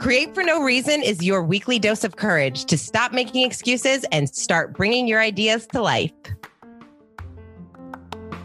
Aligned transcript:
Create 0.00 0.34
for 0.34 0.42
No 0.42 0.62
Reason 0.62 1.02
is 1.02 1.22
your 1.22 1.42
weekly 1.42 1.78
dose 1.78 2.04
of 2.04 2.16
courage 2.16 2.66
to 2.66 2.76
stop 2.76 3.12
making 3.12 3.44
excuses 3.44 4.04
and 4.12 4.28
start 4.28 4.74
bringing 4.74 5.08
your 5.08 5.20
ideas 5.20 5.66
to 5.68 5.80
life. 5.80 6.12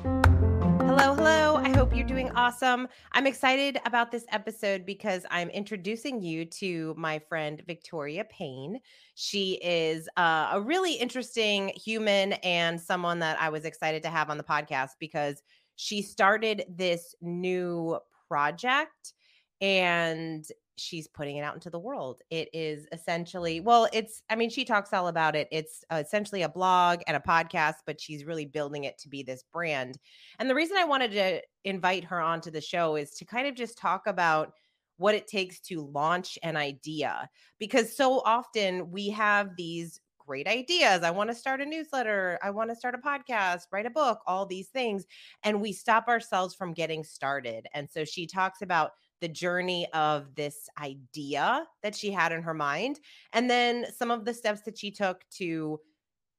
Hello, 0.04 1.14
hello. 1.14 1.58
I 1.58 1.70
hope 1.76 1.96
you're 1.96 2.08
doing 2.08 2.32
awesome. 2.32 2.88
I'm 3.12 3.28
excited 3.28 3.80
about 3.86 4.12
this 4.12 4.26
episode 4.30 4.86
because 4.86 5.26
I'm 5.30 5.50
introducing 5.50 6.22
you 6.22 6.46
to 6.46 6.96
my 6.98 7.20
friend 7.20 7.62
Victoria 7.68 8.24
Payne. 8.24 8.80
She 9.16 9.60
is 9.62 10.08
uh, 10.18 10.52
a 10.54 10.62
really 10.62 10.94
interesting 10.94 11.74
human 11.76 12.34
and 12.34 12.80
someone 12.80 13.20
that 13.20 13.40
I 13.42 13.50
was 13.50 13.66
excited 13.66 14.04
to 14.04 14.10
have 14.10 14.30
on 14.30 14.38
the 14.38 14.44
podcast 14.44 14.92
because 15.00 15.44
she 15.76 16.02
started 16.02 16.64
this 16.70 17.14
new 17.22 18.00
project 18.28 19.14
and 19.60 20.46
she's 20.78 21.08
putting 21.08 21.38
it 21.38 21.42
out 21.42 21.54
into 21.54 21.70
the 21.70 21.80
world. 21.80 22.22
It 22.30 22.50
is 22.54 22.88
essentially, 22.92 23.60
well, 23.60 23.88
it's, 23.94 24.22
I 24.30 24.36
mean, 24.36 24.50
she 24.50 24.66
talks 24.66 24.94
all 24.94 25.08
about 25.08 25.36
it. 25.36 25.48
It's 25.52 25.84
uh, 25.92 26.02
essentially 26.04 26.42
a 26.42 26.50
blog 26.50 27.02
and 27.08 27.18
a 27.18 27.20
podcast, 27.20 27.76
but 27.86 28.00
she's 28.00 28.26
really 28.26 28.46
building 28.46 28.86
it 28.86 28.98
to 29.00 29.10
be 29.10 29.24
this 29.24 29.44
brand. 29.54 29.98
And 30.40 30.50
the 30.50 30.56
reason 30.56 30.78
I 30.78 30.86
wanted 30.86 31.12
to 31.12 31.42
invite 31.64 32.06
her 32.06 32.20
onto 32.20 32.52
the 32.52 32.62
show 32.62 32.96
is 32.96 33.12
to 33.12 33.26
kind 33.26 33.48
of 33.48 33.56
just 33.56 33.78
talk 33.78 34.08
about 34.08 34.54
what 34.98 35.16
it 35.16 35.28
takes 35.28 35.60
to 35.60 35.82
launch 35.82 36.38
an 36.44 36.56
idea 36.56 37.28
because 37.60 37.96
so 37.96 38.22
often 38.24 38.92
we 38.92 39.10
have 39.10 39.50
these 39.58 40.00
great 40.26 40.48
ideas. 40.48 41.04
I 41.04 41.12
want 41.12 41.30
to 41.30 41.36
start 41.36 41.62
a 41.62 41.66
newsletter. 41.66 42.40
I 42.44 42.52
want 42.52 42.70
to 42.70 42.76
start 42.76 42.96
a 42.96 43.00
podcast, 43.00 43.62
write 43.72 43.86
a 43.86 43.90
book, 43.90 44.20
all 44.28 44.46
these 44.46 44.70
things. 44.70 45.06
And 45.44 45.60
we 45.60 45.74
stop 45.74 46.08
ourselves 46.08 46.56
from 46.56 46.74
getting 46.74 47.04
started. 47.04 47.68
And 47.74 47.90
so 47.90 48.06
she 48.06 48.28
talks 48.28 48.62
about 48.62 48.92
the 49.22 49.30
journey 49.30 49.88
of 49.94 50.36
this 50.36 50.68
idea 50.80 51.66
that 51.84 51.96
she 51.96 52.12
had 52.12 52.32
in 52.32 52.42
her 52.42 52.54
mind 52.54 53.00
and 53.34 53.50
then 53.50 53.86
some 53.96 54.12
of 54.12 54.26
the 54.26 54.34
steps 54.34 54.62
that 54.64 54.78
she 54.78 54.92
took 54.92 55.24
to 55.30 55.80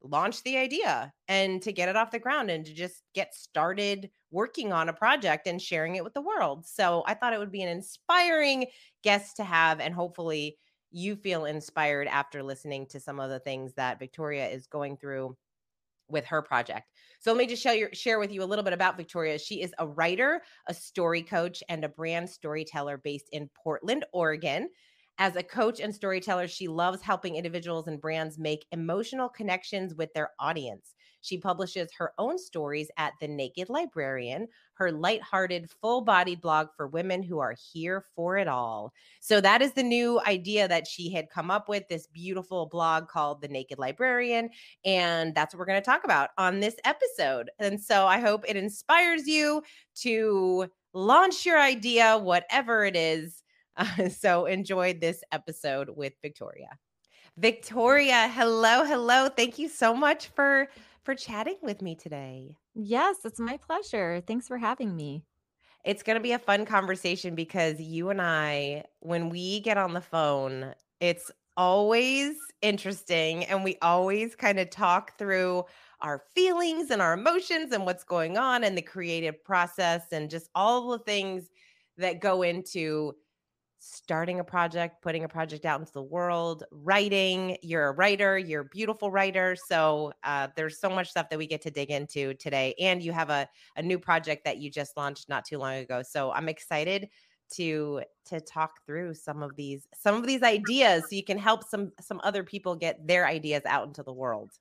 launch 0.04 0.42
the 0.42 0.56
idea 0.56 1.12
and 1.28 1.62
to 1.62 1.72
get 1.72 1.88
it 1.88 1.96
off 1.96 2.10
the 2.10 2.18
ground 2.18 2.50
and 2.50 2.66
to 2.66 2.74
just 2.74 3.02
get 3.14 3.34
started 3.34 4.10
working 4.30 4.72
on 4.72 4.88
a 4.88 4.92
project 4.92 5.46
and 5.46 5.62
sharing 5.62 5.94
it 5.94 6.04
with 6.04 6.14
the 6.14 6.20
world. 6.20 6.66
So 6.66 7.04
I 7.06 7.14
thought 7.14 7.32
it 7.32 7.38
would 7.38 7.52
be 7.52 7.62
an 7.62 7.68
inspiring 7.68 8.66
guest 9.04 9.36
to 9.36 9.44
have 9.44 9.80
and 9.80 9.94
hopefully 9.94 10.58
you 10.90 11.16
feel 11.16 11.46
inspired 11.46 12.08
after 12.08 12.42
listening 12.42 12.86
to 12.86 13.00
some 13.00 13.18
of 13.18 13.30
the 13.30 13.38
things 13.38 13.74
that 13.74 13.98
Victoria 13.98 14.48
is 14.48 14.66
going 14.66 14.96
through 14.96 15.36
with 16.12 16.26
her 16.26 16.42
project. 16.42 16.90
So 17.20 17.32
let 17.32 17.38
me 17.38 17.46
just 17.46 17.62
share, 17.62 17.92
share 17.92 18.18
with 18.18 18.30
you 18.30 18.42
a 18.42 18.46
little 18.46 18.64
bit 18.64 18.72
about 18.72 18.96
Victoria. 18.96 19.38
She 19.38 19.62
is 19.62 19.74
a 19.78 19.86
writer, 19.86 20.42
a 20.68 20.74
story 20.74 21.22
coach, 21.22 21.62
and 21.68 21.84
a 21.84 21.88
brand 21.88 22.30
storyteller 22.30 22.98
based 22.98 23.28
in 23.32 23.50
Portland, 23.62 24.04
Oregon. 24.12 24.68
As 25.18 25.36
a 25.36 25.42
coach 25.42 25.78
and 25.80 25.94
storyteller, 25.94 26.48
she 26.48 26.68
loves 26.68 27.02
helping 27.02 27.36
individuals 27.36 27.86
and 27.86 28.00
brands 28.00 28.38
make 28.38 28.66
emotional 28.72 29.28
connections 29.28 29.94
with 29.94 30.12
their 30.14 30.30
audience. 30.40 30.94
She 31.22 31.38
publishes 31.38 31.88
her 31.96 32.12
own 32.18 32.38
stories 32.38 32.90
at 32.98 33.14
The 33.20 33.28
Naked 33.28 33.70
Librarian, 33.70 34.48
her 34.74 34.92
lighthearted, 34.92 35.70
full 35.80 36.02
bodied 36.02 36.40
blog 36.40 36.68
for 36.76 36.88
women 36.88 37.22
who 37.22 37.38
are 37.38 37.54
here 37.72 38.04
for 38.14 38.36
it 38.36 38.48
all. 38.48 38.92
So, 39.20 39.40
that 39.40 39.62
is 39.62 39.72
the 39.72 39.84
new 39.84 40.20
idea 40.20 40.68
that 40.68 40.86
she 40.86 41.10
had 41.10 41.30
come 41.30 41.50
up 41.50 41.68
with 41.68 41.88
this 41.88 42.08
beautiful 42.08 42.66
blog 42.66 43.08
called 43.08 43.40
The 43.40 43.48
Naked 43.48 43.78
Librarian. 43.78 44.50
And 44.84 45.34
that's 45.34 45.54
what 45.54 45.60
we're 45.60 45.66
going 45.66 45.80
to 45.80 45.86
talk 45.86 46.04
about 46.04 46.30
on 46.36 46.60
this 46.60 46.76
episode. 46.84 47.50
And 47.58 47.80
so, 47.80 48.06
I 48.06 48.18
hope 48.18 48.44
it 48.46 48.56
inspires 48.56 49.26
you 49.26 49.62
to 50.00 50.66
launch 50.92 51.46
your 51.46 51.60
idea, 51.60 52.18
whatever 52.18 52.84
it 52.84 52.96
is. 52.96 53.42
Uh, 53.76 54.08
so, 54.08 54.46
enjoy 54.46 54.94
this 54.94 55.22
episode 55.32 55.88
with 55.94 56.14
Victoria. 56.20 56.68
Victoria, 57.38 58.28
hello, 58.28 58.84
hello. 58.84 59.28
Thank 59.28 59.58
you 59.58 59.68
so 59.68 59.94
much 59.94 60.28
for 60.28 60.68
for 61.04 61.14
chatting 61.14 61.56
with 61.62 61.82
me 61.82 61.94
today. 61.94 62.56
Yes, 62.74 63.18
it's 63.24 63.40
my 63.40 63.56
pleasure. 63.56 64.22
Thanks 64.26 64.48
for 64.48 64.58
having 64.58 64.94
me. 64.94 65.24
It's 65.84 66.02
going 66.02 66.16
to 66.16 66.22
be 66.22 66.32
a 66.32 66.38
fun 66.38 66.64
conversation 66.64 67.34
because 67.34 67.80
you 67.80 68.10
and 68.10 68.22
I, 68.22 68.84
when 69.00 69.28
we 69.28 69.60
get 69.60 69.78
on 69.78 69.94
the 69.94 70.00
phone, 70.00 70.74
it's 71.00 71.30
always 71.56 72.36
interesting 72.62 73.44
and 73.44 73.64
we 73.64 73.76
always 73.82 74.36
kind 74.36 74.58
of 74.58 74.70
talk 74.70 75.18
through 75.18 75.64
our 76.00 76.22
feelings 76.34 76.90
and 76.90 77.02
our 77.02 77.14
emotions 77.14 77.72
and 77.72 77.84
what's 77.84 78.04
going 78.04 78.38
on 78.38 78.64
and 78.64 78.76
the 78.76 78.82
creative 78.82 79.42
process 79.44 80.02
and 80.12 80.30
just 80.30 80.48
all 80.54 80.90
the 80.90 80.98
things 81.00 81.50
that 81.98 82.20
go 82.20 82.42
into 82.42 83.12
starting 83.84 84.38
a 84.38 84.44
project, 84.44 85.02
putting 85.02 85.24
a 85.24 85.28
project 85.28 85.66
out 85.66 85.80
into 85.80 85.92
the 85.92 86.02
world, 86.02 86.62
writing. 86.70 87.56
You're 87.62 87.88
a 87.88 87.92
writer, 87.92 88.38
you're 88.38 88.60
a 88.60 88.64
beautiful 88.64 89.10
writer. 89.10 89.56
So 89.68 90.12
uh, 90.22 90.48
there's 90.54 90.78
so 90.78 90.88
much 90.88 91.10
stuff 91.10 91.28
that 91.30 91.38
we 91.38 91.48
get 91.48 91.62
to 91.62 91.70
dig 91.70 91.90
into 91.90 92.34
today. 92.34 92.76
And 92.78 93.02
you 93.02 93.10
have 93.10 93.28
a, 93.28 93.48
a 93.76 93.82
new 93.82 93.98
project 93.98 94.44
that 94.44 94.58
you 94.58 94.70
just 94.70 94.96
launched 94.96 95.28
not 95.28 95.44
too 95.44 95.58
long 95.58 95.74
ago. 95.74 96.02
So 96.02 96.30
I'm 96.30 96.48
excited 96.48 97.08
to 97.54 98.02
to 98.26 98.40
talk 98.40 98.86
through 98.86 99.14
some 99.14 99.42
of 99.42 99.56
these 99.56 99.86
some 99.94 100.14
of 100.14 100.26
these 100.26 100.42
ideas 100.42 101.02
so 101.02 101.16
you 101.16 101.24
can 101.24 101.36
help 101.36 101.64
some 101.64 101.92
some 102.00 102.18
other 102.24 102.42
people 102.42 102.74
get 102.74 103.06
their 103.06 103.26
ideas 103.26 103.62
out 103.66 103.86
into 103.86 104.02
the 104.02 104.12
world 104.12 104.52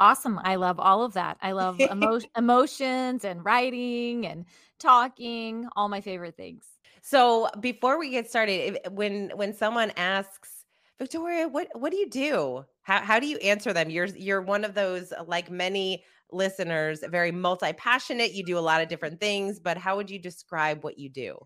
awesome 0.00 0.40
i 0.42 0.56
love 0.56 0.80
all 0.80 1.04
of 1.04 1.12
that 1.12 1.36
i 1.40 1.52
love 1.52 1.78
emo- 1.92 2.18
emotions 2.36 3.24
and 3.24 3.44
writing 3.44 4.26
and 4.26 4.44
talking 4.80 5.68
all 5.76 5.88
my 5.88 6.00
favorite 6.00 6.36
things 6.36 6.64
so 7.02 7.48
before 7.60 7.98
we 7.98 8.10
get 8.10 8.30
started, 8.30 8.78
if, 8.84 8.92
when 8.92 9.30
when 9.34 9.54
someone 9.54 9.92
asks 9.96 10.64
Victoria, 10.98 11.48
what 11.48 11.68
what 11.74 11.90
do 11.90 11.98
you 11.98 12.08
do? 12.08 12.64
How 12.82 13.02
how 13.02 13.18
do 13.18 13.26
you 13.26 13.38
answer 13.38 13.72
them? 13.72 13.90
You're 13.90 14.06
you're 14.06 14.40
one 14.40 14.64
of 14.64 14.74
those 14.74 15.12
uh, 15.12 15.24
like 15.26 15.50
many 15.50 16.04
listeners, 16.30 17.02
very 17.10 17.32
multi 17.32 17.72
passionate. 17.72 18.32
You 18.32 18.44
do 18.44 18.56
a 18.56 18.60
lot 18.60 18.82
of 18.82 18.88
different 18.88 19.20
things, 19.20 19.58
but 19.58 19.76
how 19.76 19.96
would 19.96 20.10
you 20.10 20.20
describe 20.20 20.84
what 20.84 20.96
you 20.98 21.10
do? 21.10 21.36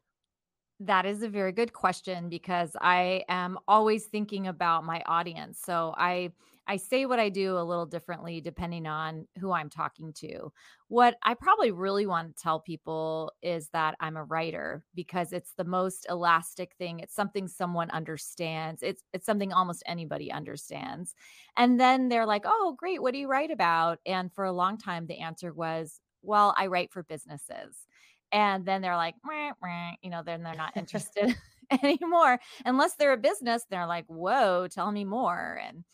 That 0.80 1.06
is 1.06 1.22
a 1.22 1.28
very 1.28 1.52
good 1.52 1.72
question 1.72 2.28
because 2.28 2.76
I 2.80 3.24
am 3.28 3.58
always 3.66 4.06
thinking 4.06 4.46
about 4.46 4.84
my 4.84 5.02
audience. 5.06 5.58
So 5.58 5.94
I 5.96 6.32
I 6.68 6.76
say 6.78 7.06
what 7.06 7.20
I 7.20 7.28
do 7.28 7.56
a 7.56 7.62
little 7.62 7.86
differently 7.86 8.40
depending 8.40 8.86
on 8.88 9.26
who 9.38 9.52
I'm 9.52 9.70
talking 9.70 10.12
to. 10.14 10.52
What 10.88 11.16
I 11.22 11.34
probably 11.34 11.70
really 11.70 12.06
want 12.06 12.36
to 12.36 12.42
tell 12.42 12.58
people 12.60 13.32
is 13.40 13.68
that 13.70 13.94
I'm 14.00 14.16
a 14.16 14.24
writer 14.24 14.84
because 14.94 15.32
it's 15.32 15.54
the 15.54 15.64
most 15.64 16.06
elastic 16.10 16.74
thing. 16.76 16.98
It's 17.00 17.14
something 17.14 17.46
someone 17.48 17.90
understands. 17.92 18.82
It's 18.82 19.02
it's 19.14 19.24
something 19.24 19.52
almost 19.54 19.82
anybody 19.86 20.30
understands. 20.30 21.14
And 21.56 21.80
then 21.80 22.08
they're 22.10 22.26
like, 22.26 22.42
"Oh, 22.44 22.74
great. 22.78 23.00
What 23.00 23.12
do 23.12 23.18
you 23.18 23.28
write 23.28 23.50
about?" 23.50 24.00
And 24.04 24.30
for 24.34 24.44
a 24.44 24.52
long 24.52 24.76
time 24.76 25.06
the 25.06 25.20
answer 25.20 25.54
was, 25.54 26.00
"Well, 26.22 26.52
I 26.58 26.66
write 26.66 26.92
for 26.92 27.02
businesses." 27.02 27.86
And 28.32 28.66
then 28.66 28.82
they're 28.82 28.96
like, 28.96 29.14
meh, 29.24 29.52
meh, 29.62 29.92
you 30.02 30.10
know, 30.10 30.22
then 30.24 30.42
they're 30.42 30.54
not 30.54 30.76
interested 30.76 31.36
anymore 31.82 32.38
unless 32.64 32.94
they're 32.96 33.12
a 33.12 33.16
business. 33.16 33.64
They're 33.70 33.86
like, 33.86 34.06
"Whoa, 34.06 34.68
tell 34.70 34.92
me 34.92 35.04
more." 35.04 35.60
And 35.64 35.84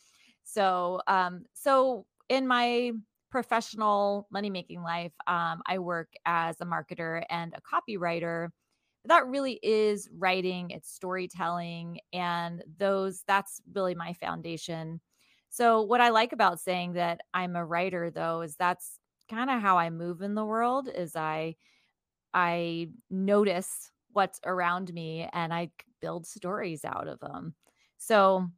so, 0.45 1.01
um, 1.07 1.45
so 1.55 2.07
in 2.29 2.47
my 2.47 2.93
professional 3.31 4.27
money 4.31 4.51
making 4.51 4.83
life, 4.83 5.13
um, 5.27 5.63
I 5.67 5.79
work 5.79 6.09
as 6.27 6.61
a 6.61 6.67
marketer 6.67 7.25
and 7.31 7.55
a 7.55 7.61
copywriter. 7.63 8.49
That 9.07 9.27
really 9.27 9.59
is 9.63 10.09
writing, 10.17 10.71
it's 10.71 10.91
storytelling, 10.93 11.99
and 12.13 12.63
those 12.79 13.25
that's 13.27 13.61
really 13.75 13.95
my 13.97 14.13
foundation. 14.13 15.01
So, 15.51 15.83
what 15.83 16.01
I 16.01 16.11
like 16.11 16.33
about 16.33 16.61
saying 16.61 16.93
that 16.95 17.21
I'm 17.35 17.57
a 17.57 17.65
writer, 17.65 18.11
though, 18.11 18.43
is 18.43 18.57
that's 18.57 18.99
kind 19.29 19.51
of 19.51 19.61
how 19.61 19.77
I 19.79 19.91
move 19.91 20.23
in 20.23 20.35
the 20.35 20.45
world. 20.45 20.89
Is 20.95 21.17
I 21.17 21.57
I 22.35 22.89
notice 23.11 23.91
what's 24.13 24.41
around 24.45 24.93
me 24.93 25.29
and 25.33 25.53
I 25.53 25.71
build 26.01 26.27
stories 26.27 26.85
out 26.85 27.09
of 27.09 27.21
them. 27.21 27.55
So 27.99 28.49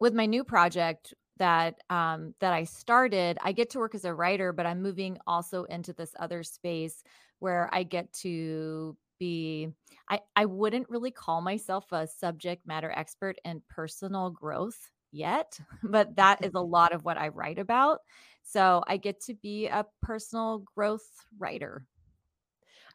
with 0.00 0.14
my 0.14 0.26
new 0.26 0.44
project 0.44 1.14
that 1.38 1.76
um, 1.90 2.34
that 2.40 2.52
I 2.52 2.64
started, 2.64 3.38
I 3.42 3.52
get 3.52 3.70
to 3.70 3.78
work 3.78 3.94
as 3.94 4.04
a 4.04 4.14
writer, 4.14 4.52
but 4.52 4.66
I'm 4.66 4.82
moving 4.82 5.18
also 5.26 5.64
into 5.64 5.92
this 5.92 6.14
other 6.18 6.42
space 6.42 7.02
where 7.40 7.68
I 7.72 7.82
get 7.82 8.12
to 8.22 8.96
be 9.18 9.68
I, 10.10 10.20
I 10.36 10.44
wouldn't 10.46 10.90
really 10.90 11.10
call 11.10 11.40
myself 11.40 11.90
a 11.92 12.06
subject 12.06 12.66
matter 12.66 12.92
expert 12.94 13.36
in 13.44 13.62
personal 13.68 14.30
growth 14.30 14.90
yet, 15.12 15.58
but 15.82 16.16
that 16.16 16.44
is 16.44 16.52
a 16.54 16.60
lot 16.60 16.92
of 16.92 17.04
what 17.04 17.18
I 17.18 17.28
write 17.28 17.58
about. 17.58 18.00
So 18.42 18.82
I 18.86 18.96
get 18.96 19.20
to 19.22 19.34
be 19.34 19.66
a 19.66 19.86
personal 20.02 20.64
growth 20.74 21.08
writer. 21.38 21.86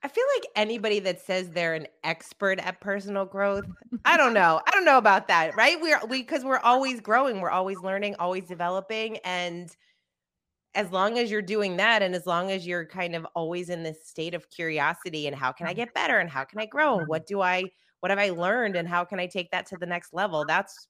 I 0.01 0.07
feel 0.07 0.23
like 0.37 0.45
anybody 0.55 0.99
that 0.99 1.19
says 1.19 1.49
they're 1.49 1.73
an 1.73 1.87
expert 2.03 2.59
at 2.59 2.79
personal 2.79 3.25
growth, 3.25 3.65
I 4.05 4.15
don't 4.15 4.33
know. 4.35 4.61
I 4.65 4.71
don't 4.71 4.85
know 4.85 4.97
about 4.97 5.27
that, 5.27 5.55
right? 5.55 5.79
We're 5.81 5.99
we 6.07 6.21
because 6.21 6.43
we're 6.43 6.59
always 6.59 7.01
growing, 7.01 7.41
we're 7.41 7.49
always 7.49 7.77
learning, 7.79 8.15
always 8.17 8.45
developing. 8.45 9.17
And 9.17 9.75
as 10.75 10.91
long 10.91 11.17
as 11.17 11.29
you're 11.29 11.41
doing 11.41 11.77
that, 11.77 12.01
and 12.01 12.15
as 12.15 12.25
long 12.25 12.51
as 12.51 12.65
you're 12.65 12.85
kind 12.85 13.15
of 13.15 13.25
always 13.35 13.69
in 13.69 13.83
this 13.83 14.07
state 14.07 14.33
of 14.33 14.49
curiosity 14.49 15.27
and 15.27 15.35
how 15.35 15.51
can 15.51 15.67
I 15.67 15.71
mm-hmm. 15.71 15.77
get 15.81 15.93
better 15.93 16.19
and 16.19 16.29
how 16.29 16.45
can 16.45 16.59
I 16.59 16.65
grow? 16.65 16.99
And 16.99 17.07
what 17.07 17.27
do 17.27 17.41
I 17.41 17.63
what 17.99 18.09
have 18.09 18.19
I 18.19 18.29
learned 18.29 18.77
and 18.77 18.87
how 18.87 19.03
can 19.03 19.19
I 19.19 19.27
take 19.27 19.51
that 19.51 19.65
to 19.67 19.77
the 19.77 19.85
next 19.85 20.13
level? 20.13 20.45
That's 20.45 20.87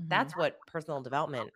Mhm. 0.00 0.08
that's 0.08 0.36
what 0.36 0.58
personal 0.66 1.00
development 1.00 1.50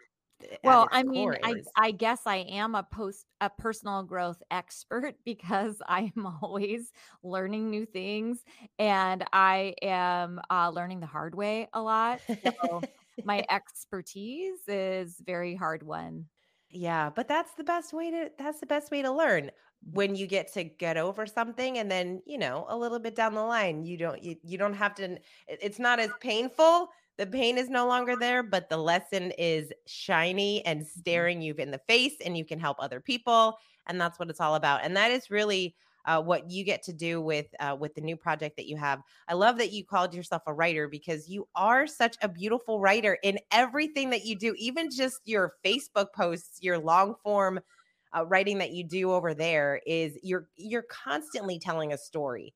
Well, 0.63 0.89
I 0.91 1.03
mean, 1.03 1.35
core 1.35 1.39
I. 1.43 1.63
I 1.77 1.91
guess 1.91 2.23
I 2.27 2.37
am 2.37 2.75
a 2.75 2.83
post 2.83 3.27
a 3.41 3.51
personal 3.51 4.03
growth 4.03 4.43
expert 4.51 5.17
because 5.25 5.81
I'm 5.87 6.27
always 6.43 6.93
learning 7.23 7.71
new 7.71 7.87
things 7.87 8.45
and 8.79 9.25
I 9.33 9.75
am 9.83 10.41
uh, 10.51 10.71
learning 10.71 11.01
the 11.01 11.07
hard 11.07 11.35
way 11.35 11.69
a 11.73 11.83
lot. 11.83 12.23
So 12.47 12.87
my 13.23 13.45
expertise 13.51 14.67
is 14.69 15.21
very 15.25 15.55
hard 15.55 15.83
won. 15.83 16.29
Yeah, 16.71 17.11
but 17.11 17.29
that's 17.29 17.55
the 17.55 17.63
best 17.65 17.93
way 17.93 18.11
to 18.11 18.31
that's 18.39 18.59
the 18.61 18.67
best 18.67 18.91
way 18.91 19.03
to 19.03 19.11
learn. 19.13 19.51
When 19.83 20.15
you 20.17 20.27
get 20.27 20.53
to 20.55 20.65
get 20.65 20.97
over 20.97 21.27
something 21.27 21.79
and 21.79 21.91
then, 21.91 22.23
you 22.27 22.39
know, 22.39 22.65
a 22.69 22.77
little 22.77 22.99
bit 22.99 23.15
down 23.15 23.35
the 23.35 23.43
line, 23.43 23.85
you 23.85 23.97
don't 23.99 24.23
you, 24.23 24.37
you 24.43 24.59
don't 24.59 24.75
have 24.75 24.95
to 24.97 25.19
it's 25.47 25.79
not 25.79 26.01
as 26.01 26.15
painful. 26.21 26.89
The 27.17 27.27
pain 27.27 27.59
is 27.59 27.71
no 27.71 27.87
longer 27.87 28.17
there, 28.17 28.43
but 28.43 28.69
the 28.69 28.77
lesson 28.77 29.31
is 29.39 29.73
shiny 29.87 30.65
and 30.67 30.87
Mhm. 31.07 31.25
staring 31.25 31.43
you 31.43 31.55
in 31.55 31.71
the 31.71 31.79
face 31.87 32.17
and 32.25 32.37
you 32.37 32.45
can 32.45 32.59
help 32.59 32.77
other 32.81 33.01
people 33.01 33.59
and 33.87 34.01
that's 34.01 34.19
what 34.19 34.31
it's 34.31 34.41
all 34.41 34.55
about. 34.55 34.83
And 34.83 34.97
that 34.97 35.11
is 35.11 35.31
really 35.31 35.77
uh, 36.07 36.23
what 36.23 36.51
you 36.51 36.65
get 36.65 36.83
to 36.83 36.93
do 36.93 37.21
with 37.21 37.47
uh, 37.61 37.77
with 37.79 37.95
the 37.95 38.01
new 38.01 38.17
project 38.17 38.57
that 38.57 38.67
you 38.67 38.77
have. 38.77 39.01
I 39.29 39.35
love 39.35 39.57
that 39.59 39.73
you 39.73 39.85
called 39.85 40.15
yourself 40.15 40.43
a 40.47 40.53
writer 40.53 40.89
because 40.89 41.29
you 41.29 41.49
are 41.55 41.87
such 41.87 42.17
a 42.21 42.29
beautiful 42.29 42.81
writer 42.81 43.19
in 43.23 43.39
everything 43.51 44.11
that 44.11 44.25
you 44.25 44.37
do, 44.37 44.55
even 44.59 44.91
just 44.91 45.21
your 45.25 45.55
Facebook 45.65 46.13
posts, 46.15 46.63
your 46.63 46.79
long 46.79 47.15
form 47.23 47.61
uh, 48.17 48.25
writing 48.27 48.59
that 48.59 48.73
you 48.73 48.85
do 48.85 49.13
over 49.13 49.35
there 49.35 49.81
is 49.87 50.19
you're 50.23 50.49
you're 50.57 50.83
constantly 50.83 51.59
telling 51.59 51.93
a 51.93 51.99
story. 51.99 52.55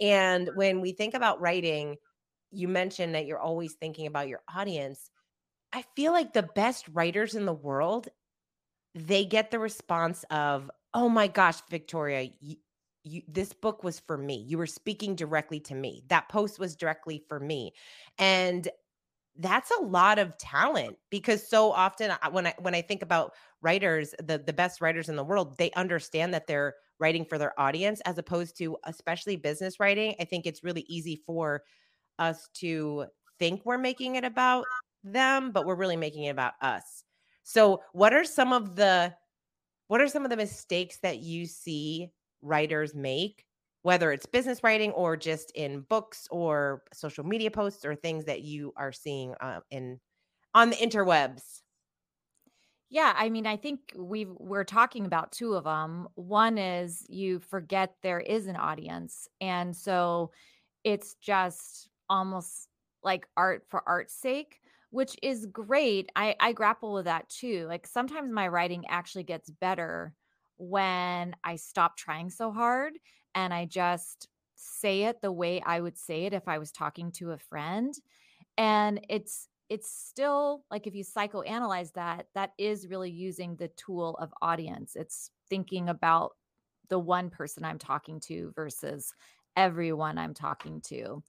And 0.00 0.50
when 0.54 0.80
we 0.80 0.92
think 0.92 1.14
about 1.14 1.40
writing, 1.40 1.96
you 2.50 2.68
mentioned 2.68 3.14
that 3.14 3.26
you're 3.26 3.38
always 3.40 3.74
thinking 3.74 4.06
about 4.06 4.28
your 4.28 4.42
audience. 4.54 5.10
I 5.72 5.84
feel 5.96 6.12
like 6.12 6.32
the 6.32 6.42
best 6.44 6.88
writers 6.88 7.34
in 7.34 7.46
the 7.46 7.52
world, 7.54 8.08
they 8.94 9.24
get 9.24 9.50
the 9.50 9.58
response 9.58 10.24
of, 10.30 10.70
"Oh 10.94 11.08
my 11.08 11.28
gosh, 11.28 11.60
Victoria, 11.70 12.30
you, 12.40 12.56
you 13.04 13.22
this 13.28 13.52
book 13.52 13.84
was 13.84 14.00
for 14.00 14.18
me. 14.18 14.44
You 14.48 14.58
were 14.58 14.66
speaking 14.66 15.14
directly 15.16 15.60
to 15.60 15.74
me. 15.74 16.04
That 16.08 16.28
post 16.28 16.58
was 16.58 16.76
directly 16.76 17.24
for 17.28 17.40
me." 17.40 17.72
And 18.18 18.68
that's 19.36 19.70
a 19.70 19.82
lot 19.82 20.18
of 20.18 20.36
talent 20.38 20.98
because 21.10 21.46
so 21.48 21.70
often 21.72 22.10
when 22.32 22.48
I 22.48 22.54
when 22.60 22.74
I 22.74 22.82
think 22.82 23.02
about 23.02 23.34
writers, 23.62 24.14
the 24.22 24.38
the 24.38 24.52
best 24.52 24.80
writers 24.80 25.08
in 25.08 25.16
the 25.16 25.24
world, 25.24 25.58
they 25.58 25.70
understand 25.72 26.34
that 26.34 26.46
they're 26.48 26.74
writing 26.98 27.24
for 27.24 27.38
their 27.38 27.58
audience 27.60 28.00
as 28.02 28.18
opposed 28.18 28.56
to 28.58 28.76
especially 28.84 29.36
business 29.36 29.78
writing. 29.78 30.14
I 30.20 30.24
think 30.24 30.46
it's 30.46 30.64
really 30.64 30.84
easy 30.88 31.22
for 31.26 31.62
us 32.18 32.48
to 32.54 33.06
think 33.38 33.62
we're 33.64 33.78
making 33.78 34.16
it 34.16 34.24
about 34.24 34.70
them, 35.04 35.52
but 35.52 35.64
we're 35.64 35.74
really 35.76 35.96
making 35.96 36.24
it 36.24 36.30
about 36.30 36.54
us. 36.60 37.04
So, 37.44 37.82
what 37.92 38.12
are 38.12 38.24
some 38.24 38.52
of 38.52 38.76
the 38.76 39.14
what 39.88 40.00
are 40.00 40.08
some 40.08 40.24
of 40.24 40.30
the 40.30 40.36
mistakes 40.36 40.98
that 41.00 41.20
you 41.20 41.46
see 41.46 42.10
writers 42.42 42.94
make, 42.94 43.46
whether 43.82 44.12
it's 44.12 44.26
business 44.26 44.62
writing 44.62 44.92
or 44.92 45.16
just 45.16 45.50
in 45.52 45.82
books 45.82 46.28
or 46.30 46.84
social 46.92 47.24
media 47.24 47.50
posts 47.50 47.84
or 47.84 47.94
things 47.94 48.26
that 48.26 48.42
you 48.42 48.72
are 48.76 48.92
seeing 48.92 49.34
uh, 49.40 49.60
in 49.70 50.00
on 50.54 50.70
the 50.70 50.76
interwebs? 50.76 51.62
Yeah, 52.90 53.12
I 53.16 53.28
mean, 53.28 53.46
I 53.46 53.56
think 53.56 53.92
we've 53.96 54.30
we're 54.30 54.64
talking 54.64 55.04
about 55.04 55.30
2 55.32 55.54
of 55.54 55.64
them. 55.64 56.08
One 56.14 56.56
is 56.56 57.04
you 57.08 57.38
forget 57.38 57.96
there 58.02 58.20
is 58.20 58.46
an 58.46 58.56
audience, 58.56 59.28
and 59.40 59.76
so 59.76 60.32
it's 60.84 61.14
just 61.16 61.90
almost 62.10 62.68
like 63.02 63.26
art 63.36 63.64
for 63.68 63.86
art's 63.88 64.14
sake, 64.14 64.60
which 64.90 65.16
is 65.22 65.46
great. 65.46 66.10
I 66.16 66.34
I 66.40 66.52
grapple 66.52 66.92
with 66.94 67.04
that 67.06 67.28
too. 67.28 67.66
Like, 67.68 67.86
sometimes 67.86 68.32
my 68.32 68.48
writing 68.48 68.84
actually 68.88 69.24
gets 69.24 69.50
better 69.50 70.14
when 70.56 71.36
I 71.44 71.56
stop 71.56 71.96
trying 71.96 72.30
so 72.30 72.50
hard 72.52 72.94
and 73.34 73.54
I 73.54 73.64
just 73.66 74.28
say 74.56 75.04
it 75.04 75.20
the 75.22 75.30
way 75.32 75.60
I 75.64 75.80
would 75.80 75.96
say 75.96 76.24
it 76.24 76.32
if 76.32 76.48
I 76.48 76.58
was 76.58 76.72
talking 76.72 77.12
to 77.12 77.30
a 77.32 77.38
friend. 77.38 77.94
And 78.56 79.00
it's 79.08 79.48
it's 79.68 79.90
still 79.90 80.64
like 80.70 80.86
if 80.86 80.94
you 80.94 81.04
psychoanalyze 81.04 81.92
that, 81.94 82.28
that 82.34 82.52
is 82.58 82.88
really 82.88 83.10
using 83.10 83.56
the 83.56 83.68
tool 83.68 84.16
of 84.16 84.32
audience. 84.42 84.96
It's 84.96 85.30
thinking 85.48 85.88
about 85.88 86.36
the 86.88 86.98
one 86.98 87.30
person 87.30 87.64
I'm 87.64 87.78
talking 87.78 88.18
to 88.20 88.52
versus 88.54 89.14
everyone 89.56 90.18
I'm 90.18 90.34
talking 90.34 90.80
to. 90.82 91.22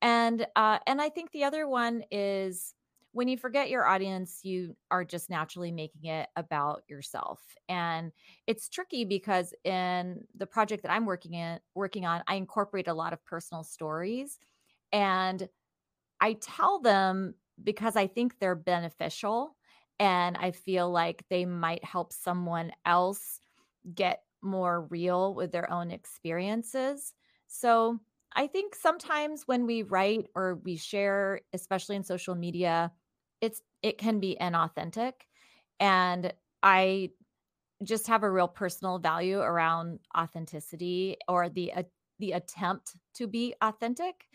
And 0.00 0.46
uh 0.56 0.78
and 0.86 1.00
I 1.02 1.08
think 1.08 1.32
the 1.32 1.44
other 1.44 1.66
one 1.66 2.04
is 2.10 2.74
when 3.12 3.26
you 3.28 3.36
forget 3.38 3.70
your 3.70 3.86
audience, 3.86 4.40
you 4.44 4.76
are 4.90 5.04
just 5.04 5.30
naturally 5.30 5.72
making 5.72 6.04
it 6.04 6.28
about 6.36 6.84
yourself. 6.88 7.56
And 7.68 8.12
it's 8.46 8.68
tricky 8.68 9.04
because 9.04 9.54
in 9.64 10.24
the 10.36 10.46
project 10.46 10.82
that 10.82 10.92
I'm 10.92 11.06
working 11.06 11.34
in 11.34 11.58
working 11.74 12.04
on, 12.06 12.22
I 12.28 12.34
incorporate 12.34 12.86
a 12.86 12.94
lot 12.94 13.12
of 13.12 13.24
personal 13.24 13.64
stories 13.64 14.38
and 14.92 15.48
I 16.20 16.34
tell 16.34 16.80
them 16.80 17.34
because 17.62 17.96
I 17.96 18.06
think 18.06 18.38
they're 18.38 18.54
beneficial 18.54 19.56
and 19.98 20.36
I 20.36 20.50
feel 20.52 20.90
like 20.90 21.24
they 21.28 21.44
might 21.44 21.84
help 21.84 22.12
someone 22.12 22.72
else 22.84 23.40
get 23.94 24.24
more 24.42 24.82
real 24.86 25.34
with 25.34 25.52
their 25.52 25.70
own 25.70 25.90
experiences. 25.90 27.14
So 27.48 28.00
I 28.38 28.46
think 28.46 28.76
sometimes 28.76 29.48
when 29.48 29.66
we 29.66 29.82
write 29.82 30.28
or 30.36 30.60
we 30.64 30.76
share, 30.76 31.40
especially 31.52 31.96
in 31.96 32.04
social 32.04 32.36
media, 32.36 32.92
it's 33.40 33.62
it 33.82 33.98
can 33.98 34.20
be 34.20 34.36
inauthentic. 34.40 35.12
And 35.80 36.32
I 36.62 37.10
just 37.84 38.08
have 38.08 38.22
a 38.24 38.30
real 38.30 38.48
personal 38.48 38.98
value 39.00 39.40
around 39.40 40.00
authenticity 40.16 41.18
or 41.28 41.48
the 41.48 41.70
a 41.70 41.84
the 42.20 42.32
attempt 42.32 42.96
to 43.14 43.26
be 43.26 43.54
authentic. 43.62 44.28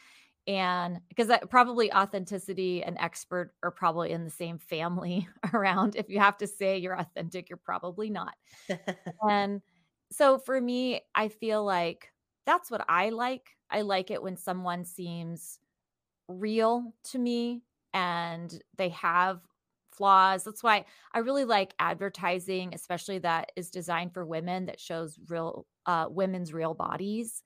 And 0.47 1.01
because 1.09 1.31
probably 1.49 1.93
authenticity 1.93 2.83
and 2.83 2.97
expert 2.99 3.55
are 3.63 3.71
probably 3.71 4.11
in 4.11 4.25
the 4.25 4.29
same 4.29 4.59
family 4.59 5.27
around. 5.53 5.95
If 5.95 6.09
you 6.09 6.19
have 6.19 6.37
to 6.39 6.47
say 6.47 6.77
you're 6.77 6.99
authentic, 6.99 7.49
you're 7.49 7.57
probably 7.57 8.09
not. 8.09 8.35
And 9.29 9.61
so 10.11 10.37
for 10.37 10.59
me, 10.59 11.01
I 11.15 11.29
feel 11.29 11.63
like 11.65 12.12
that's 12.45 12.69
what 12.71 12.85
I 12.89 13.09
like. 13.09 13.57
I 13.69 13.81
like 13.81 14.11
it 14.11 14.21
when 14.21 14.37
someone 14.37 14.85
seems 14.85 15.59
real 16.27 16.93
to 17.05 17.19
me 17.19 17.63
and 17.93 18.61
they 18.77 18.89
have 18.89 19.41
flaws. 19.91 20.43
That's 20.43 20.63
why 20.63 20.85
I 21.13 21.19
really 21.19 21.45
like 21.45 21.75
advertising, 21.79 22.73
especially 22.73 23.19
that 23.19 23.51
is 23.55 23.69
designed 23.69 24.13
for 24.13 24.25
women 24.25 24.65
that 24.65 24.79
shows 24.79 25.19
real 25.27 25.67
uh, 25.85 26.07
women's 26.09 26.53
real 26.53 26.73
bodies. 26.73 27.43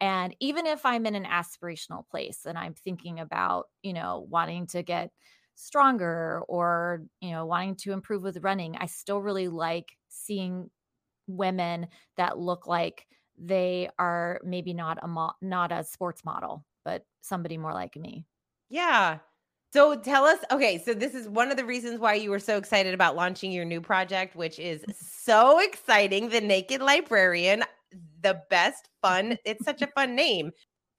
And 0.00 0.34
even 0.40 0.66
if 0.66 0.86
I'm 0.86 1.06
in 1.06 1.14
an 1.14 1.24
aspirational 1.24 2.06
place 2.08 2.46
and 2.46 2.56
I'm 2.56 2.74
thinking 2.74 3.20
about, 3.20 3.66
you 3.82 3.92
know, 3.92 4.26
wanting 4.30 4.66
to 4.68 4.82
get 4.82 5.10
stronger 5.56 6.42
or, 6.48 7.02
you 7.20 7.30
know, 7.32 7.44
wanting 7.44 7.76
to 7.76 7.92
improve 7.92 8.22
with 8.22 8.38
running, 8.42 8.76
I 8.76 8.86
still 8.86 9.20
really 9.20 9.48
like 9.48 9.92
seeing 10.08 10.70
women 11.26 11.88
that 12.16 12.38
look 12.38 12.66
like 12.66 13.06
they 13.40 13.88
are 13.98 14.40
maybe 14.44 14.74
not 14.74 14.98
a 15.02 15.08
mo- 15.08 15.34
not 15.40 15.72
a 15.72 15.82
sports 15.82 16.24
model, 16.24 16.64
but 16.84 17.04
somebody 17.22 17.56
more 17.56 17.72
like 17.72 17.96
me. 17.96 18.26
Yeah. 18.68 19.18
So 19.72 19.96
tell 19.96 20.24
us, 20.24 20.38
okay, 20.50 20.82
so 20.84 20.94
this 20.94 21.14
is 21.14 21.28
one 21.28 21.50
of 21.50 21.56
the 21.56 21.64
reasons 21.64 22.00
why 22.00 22.14
you 22.14 22.30
were 22.30 22.40
so 22.40 22.56
excited 22.56 22.92
about 22.92 23.14
launching 23.14 23.52
your 23.52 23.64
new 23.64 23.80
project, 23.80 24.34
which 24.34 24.58
is 24.58 24.82
mm-hmm. 24.82 24.90
so 24.98 25.60
exciting, 25.60 26.28
The 26.28 26.40
Naked 26.40 26.82
Librarian, 26.82 27.62
the 28.22 28.42
best 28.50 28.88
fun. 29.00 29.38
It's 29.44 29.64
such 29.64 29.80
a 29.82 29.86
fun 29.88 30.14
name. 30.14 30.52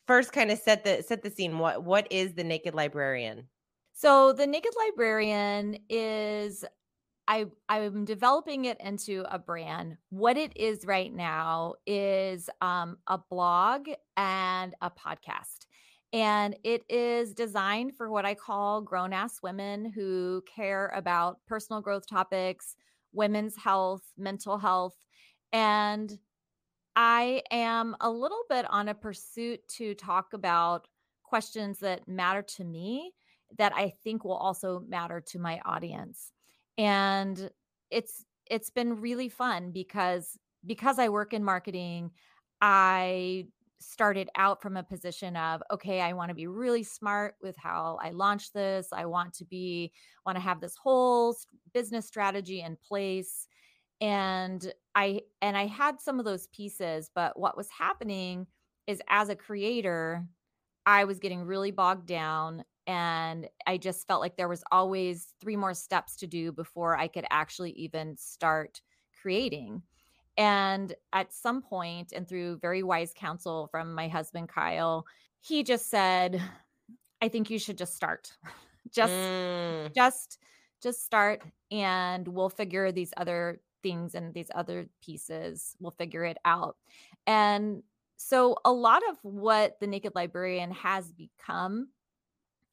First 0.07 0.31
kind 0.31 0.51
of 0.51 0.59
set 0.59 0.83
the 0.83 1.03
set 1.03 1.21
the 1.21 1.29
scene. 1.29 1.59
What 1.59 1.83
what 1.83 2.07
is 2.11 2.33
The 2.33 2.43
Naked 2.43 2.73
Librarian? 2.73 3.47
So 3.93 4.33
the 4.33 4.47
Naked 4.47 4.73
Librarian 4.87 5.77
is 5.89 6.65
I 7.31 7.45
I'm 7.69 8.03
developing 8.03 8.65
it 8.65 8.77
into 8.81 9.23
a 9.33 9.39
brand. 9.39 9.95
What 10.09 10.35
it 10.35 10.51
is 10.57 10.85
right 10.85 11.13
now 11.13 11.75
is 11.87 12.49
um, 12.59 12.97
a 13.07 13.17
blog 13.17 13.87
and 14.17 14.75
a 14.81 14.91
podcast. 14.91 15.67
And 16.11 16.57
it 16.65 16.83
is 16.89 17.33
designed 17.33 17.95
for 17.95 18.11
what 18.11 18.25
I 18.25 18.35
call 18.35 18.81
grown 18.81 19.13
ass 19.13 19.39
women 19.41 19.89
who 19.89 20.43
care 20.45 20.91
about 20.93 21.37
personal 21.47 21.81
growth 21.81 22.05
topics, 22.05 22.75
women's 23.13 23.55
health, 23.55 24.03
mental 24.17 24.57
health. 24.57 24.97
And 25.53 26.19
I 26.97 27.43
am 27.49 27.95
a 28.01 28.11
little 28.11 28.43
bit 28.49 28.69
on 28.69 28.89
a 28.89 28.93
pursuit 28.93 29.65
to 29.77 29.95
talk 29.95 30.33
about 30.33 30.89
questions 31.23 31.79
that 31.79 32.09
matter 32.09 32.41
to 32.41 32.65
me 32.65 33.13
that 33.57 33.71
I 33.73 33.93
think 34.03 34.25
will 34.25 34.35
also 34.35 34.83
matter 34.85 35.21
to 35.27 35.39
my 35.39 35.61
audience. 35.63 36.33
And 36.77 37.49
it's 37.89 38.25
it's 38.49 38.69
been 38.69 38.99
really 39.01 39.29
fun 39.29 39.71
because 39.71 40.37
because 40.65 40.99
I 40.99 41.09
work 41.09 41.33
in 41.33 41.43
marketing, 41.43 42.11
I 42.61 43.47
started 43.81 44.29
out 44.35 44.61
from 44.61 44.77
a 44.77 44.83
position 44.83 45.35
of 45.35 45.61
okay 45.71 46.01
i 46.01 46.13
want 46.13 46.29
to 46.29 46.35
be 46.35 46.47
really 46.47 46.83
smart 46.83 47.35
with 47.41 47.55
how 47.57 47.97
i 48.01 48.11
launch 48.11 48.53
this. 48.53 48.89
I 48.93 49.05
want 49.05 49.33
to 49.35 49.45
be 49.45 49.91
want 50.25 50.35
to 50.35 50.41
have 50.41 50.61
this 50.61 50.75
whole 50.75 51.35
business 51.73 52.05
strategy 52.05 52.61
in 52.61 52.77
place. 52.77 53.47
And 53.99 54.71
i 54.95 55.21
and 55.41 55.57
i 55.57 55.65
had 55.65 55.99
some 56.01 56.19
of 56.19 56.25
those 56.25 56.47
pieces 56.47 57.09
but 57.13 57.39
what 57.39 57.57
was 57.57 57.69
happening 57.69 58.47
is 58.87 59.01
as 59.09 59.29
a 59.29 59.35
creator 59.35 60.25
i 60.85 61.03
was 61.03 61.19
getting 61.19 61.43
really 61.43 61.71
bogged 61.71 62.07
down 62.07 62.63
and 62.87 63.47
i 63.67 63.77
just 63.77 64.07
felt 64.07 64.21
like 64.21 64.37
there 64.37 64.47
was 64.47 64.63
always 64.71 65.33
three 65.39 65.55
more 65.55 65.73
steps 65.73 66.15
to 66.15 66.27
do 66.27 66.51
before 66.51 66.97
i 66.97 67.07
could 67.07 67.25
actually 67.29 67.71
even 67.71 68.15
start 68.17 68.81
creating 69.21 69.81
and 70.37 70.93
at 71.13 71.33
some 71.33 71.61
point, 71.61 72.13
and 72.13 72.27
through 72.27 72.57
very 72.57 72.83
wise 72.83 73.13
counsel 73.15 73.67
from 73.67 73.93
my 73.93 74.07
husband, 74.07 74.49
Kyle, 74.49 75.05
he 75.39 75.63
just 75.63 75.89
said, 75.89 76.41
I 77.21 77.27
think 77.27 77.49
you 77.49 77.59
should 77.59 77.77
just 77.77 77.95
start. 77.95 78.31
just, 78.91 79.13
mm. 79.13 79.93
just, 79.93 80.39
just 80.81 81.05
start 81.05 81.43
and 81.69 82.27
we'll 82.27 82.49
figure 82.49 82.91
these 82.91 83.13
other 83.17 83.61
things 83.83 84.15
and 84.15 84.33
these 84.33 84.49
other 84.55 84.87
pieces. 85.03 85.75
We'll 85.79 85.91
figure 85.91 86.23
it 86.23 86.37
out. 86.45 86.77
And 87.27 87.83
so 88.17 88.55
a 88.65 88.71
lot 88.71 89.03
of 89.09 89.17
what 89.23 89.79
the 89.79 89.87
Naked 89.87 90.13
Librarian 90.15 90.71
has 90.71 91.11
become 91.11 91.89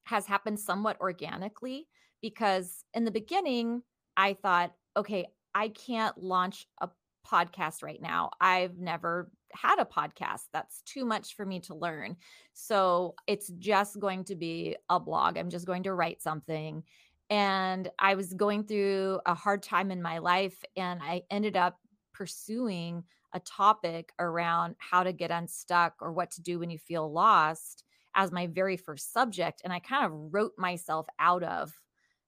has 0.08 0.26
happened 0.26 0.58
somewhat 0.58 0.98
organically 1.00 1.86
because 2.22 2.84
in 2.94 3.04
the 3.04 3.10
beginning, 3.10 3.82
I 4.16 4.34
thought, 4.34 4.72
okay, 4.96 5.26
I 5.54 5.68
can't 5.68 6.16
launch 6.16 6.66
a 6.80 6.88
podcast 7.26 7.82
right 7.82 8.00
now. 8.00 8.30
I've 8.40 8.78
never 8.78 9.30
had 9.52 9.78
a 9.78 9.84
podcast. 9.84 10.44
That's 10.52 10.80
too 10.82 11.04
much 11.04 11.36
for 11.36 11.44
me 11.44 11.60
to 11.60 11.74
learn. 11.74 12.16
So 12.54 13.16
it's 13.26 13.48
just 13.58 14.00
going 14.00 14.24
to 14.24 14.34
be 14.34 14.76
a 14.88 14.98
blog. 14.98 15.36
I'm 15.36 15.50
just 15.50 15.66
going 15.66 15.82
to 15.82 15.92
write 15.92 16.22
something. 16.22 16.82
And 17.28 17.90
I 17.98 18.14
was 18.14 18.32
going 18.32 18.64
through 18.64 19.20
a 19.26 19.34
hard 19.34 19.62
time 19.62 19.90
in 19.90 20.00
my 20.00 20.18
life, 20.18 20.64
and 20.74 21.02
I 21.02 21.22
ended 21.30 21.58
up 21.58 21.76
pursuing 22.14 23.04
a 23.34 23.40
topic 23.40 24.14
around 24.18 24.74
how 24.78 25.02
to 25.02 25.12
get 25.12 25.30
unstuck 25.30 25.96
or 26.00 26.14
what 26.14 26.30
to 26.30 26.42
do 26.42 26.58
when 26.58 26.70
you 26.70 26.78
feel 26.78 27.12
lost 27.12 27.84
as 28.18 28.32
my 28.32 28.48
very 28.48 28.76
first 28.76 29.14
subject. 29.14 29.62
And 29.64 29.72
I 29.72 29.80
kind 29.80 30.06
of 30.06 30.12
wrote 30.34 30.54
myself 30.58 31.08
out 31.20 31.44
of 31.44 31.72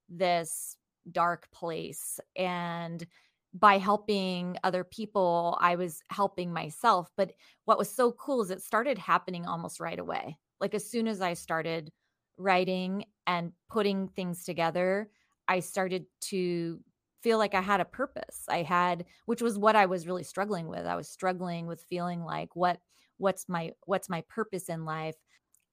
this 0.08 0.76
dark 1.10 1.50
place. 1.52 2.18
And 2.36 3.06
by 3.52 3.78
helping 3.78 4.56
other 4.62 4.84
people, 4.84 5.58
I 5.60 5.76
was 5.76 6.02
helping 6.10 6.52
myself. 6.52 7.10
But 7.16 7.32
what 7.64 7.78
was 7.78 7.90
so 7.90 8.12
cool 8.12 8.42
is 8.42 8.50
it 8.50 8.62
started 8.62 8.98
happening 8.98 9.46
almost 9.46 9.80
right 9.80 9.98
away. 9.98 10.38
Like 10.60 10.74
as 10.74 10.88
soon 10.88 11.08
as 11.08 11.20
I 11.20 11.34
started 11.34 11.92
writing 12.36 13.04
and 13.26 13.52
putting 13.68 14.08
things 14.08 14.44
together, 14.44 15.10
I 15.48 15.60
started 15.60 16.06
to 16.22 16.80
feel 17.22 17.38
like 17.38 17.54
I 17.54 17.60
had 17.60 17.80
a 17.80 17.84
purpose. 17.84 18.44
I 18.48 18.62
had 18.62 19.04
which 19.26 19.42
was 19.42 19.58
what 19.58 19.76
I 19.76 19.86
was 19.86 20.06
really 20.06 20.22
struggling 20.22 20.68
with. 20.68 20.86
I 20.86 20.96
was 20.96 21.08
struggling 21.08 21.66
with 21.66 21.82
feeling 21.82 22.22
like 22.22 22.54
what 22.54 22.78
what's 23.18 23.48
my 23.48 23.72
what's 23.84 24.08
my 24.08 24.22
purpose 24.28 24.68
in 24.68 24.84
life? 24.84 25.16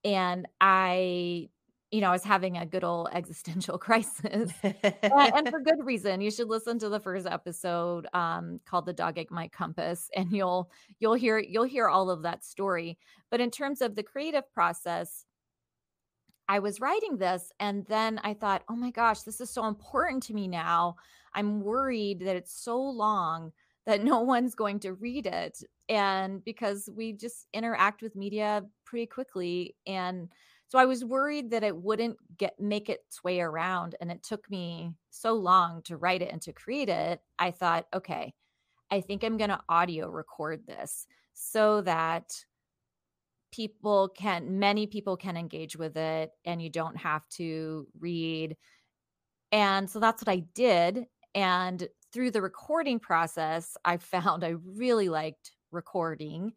And 0.03 0.47
I 0.61 1.49
you 1.91 2.01
know, 2.01 2.09
I 2.09 2.11
was 2.11 2.23
having 2.23 2.57
a 2.57 2.65
good 2.65 2.83
old 2.83 3.09
existential 3.13 3.77
crisis, 3.77 4.51
and 4.61 5.49
for 5.49 5.59
good 5.63 5.85
reason. 5.85 6.21
You 6.21 6.31
should 6.31 6.49
listen 6.49 6.79
to 6.79 6.89
the 6.89 6.99
first 6.99 7.27
episode 7.27 8.07
um, 8.13 8.59
called 8.65 8.85
"The 8.85 8.93
Dog 8.93 9.17
Ate 9.17 9.31
My 9.31 9.47
Compass," 9.47 10.09
and 10.15 10.31
you'll 10.31 10.71
you'll 10.99 11.13
hear 11.13 11.39
you'll 11.39 11.63
hear 11.63 11.87
all 11.87 12.09
of 12.09 12.23
that 12.23 12.43
story. 12.43 12.97
But 13.31 13.41
in 13.41 13.51
terms 13.51 13.81
of 13.81 13.95
the 13.95 14.03
creative 14.03 14.51
process, 14.51 15.25
I 16.49 16.59
was 16.59 16.81
writing 16.81 17.17
this, 17.17 17.51
and 17.59 17.85
then 17.87 18.19
I 18.23 18.33
thought, 18.33 18.63
"Oh 18.69 18.75
my 18.75 18.91
gosh, 18.91 19.21
this 19.21 19.39
is 19.39 19.49
so 19.49 19.65
important 19.65 20.23
to 20.23 20.33
me 20.33 20.47
now." 20.47 20.95
I'm 21.33 21.61
worried 21.61 22.21
that 22.21 22.35
it's 22.35 22.53
so 22.53 22.81
long 22.81 23.51
that 23.85 24.03
no 24.03 24.21
one's 24.21 24.55
going 24.55 24.79
to 24.79 24.93
read 24.93 25.27
it, 25.27 25.63
and 25.89 26.43
because 26.43 26.89
we 26.95 27.13
just 27.13 27.47
interact 27.53 28.01
with 28.01 28.15
media 28.15 28.63
pretty 28.85 29.05
quickly 29.05 29.75
and 29.85 30.29
so 30.69 30.77
I 30.77 30.85
was 30.85 31.05
worried 31.05 31.51
that 31.51 31.63
it 31.63 31.75
wouldn't 31.75 32.17
get 32.37 32.59
make 32.59 32.89
its 32.89 33.23
way 33.23 33.39
around 33.39 33.95
and 34.01 34.11
it 34.11 34.21
took 34.21 34.49
me 34.49 34.91
so 35.09 35.33
long 35.33 35.81
to 35.83 35.95
write 35.95 36.21
it 36.21 36.31
and 36.31 36.41
to 36.41 36.51
create 36.51 36.89
it. 36.89 37.21
I 37.39 37.51
thought, 37.51 37.85
okay, 37.93 38.33
I 38.91 38.99
think 38.99 39.23
I'm 39.23 39.37
going 39.37 39.49
to 39.49 39.61
audio 39.69 40.09
record 40.09 40.67
this 40.67 41.07
so 41.33 41.81
that 41.81 42.33
people 43.53 44.09
can 44.09 44.59
many 44.59 44.87
people 44.87 45.15
can 45.15 45.37
engage 45.37 45.77
with 45.77 45.95
it 45.95 46.31
and 46.43 46.61
you 46.61 46.69
don't 46.69 46.97
have 46.97 47.27
to 47.29 47.87
read. 47.97 48.57
And 49.53 49.89
so 49.89 50.01
that's 50.01 50.21
what 50.21 50.31
I 50.31 50.43
did 50.53 51.05
and 51.33 51.87
through 52.13 52.31
the 52.31 52.41
recording 52.41 52.99
process, 52.99 53.77
I 53.85 53.97
found 53.97 54.43
I 54.43 54.55
really 54.65 55.09
liked 55.09 55.51
recording 55.71 56.53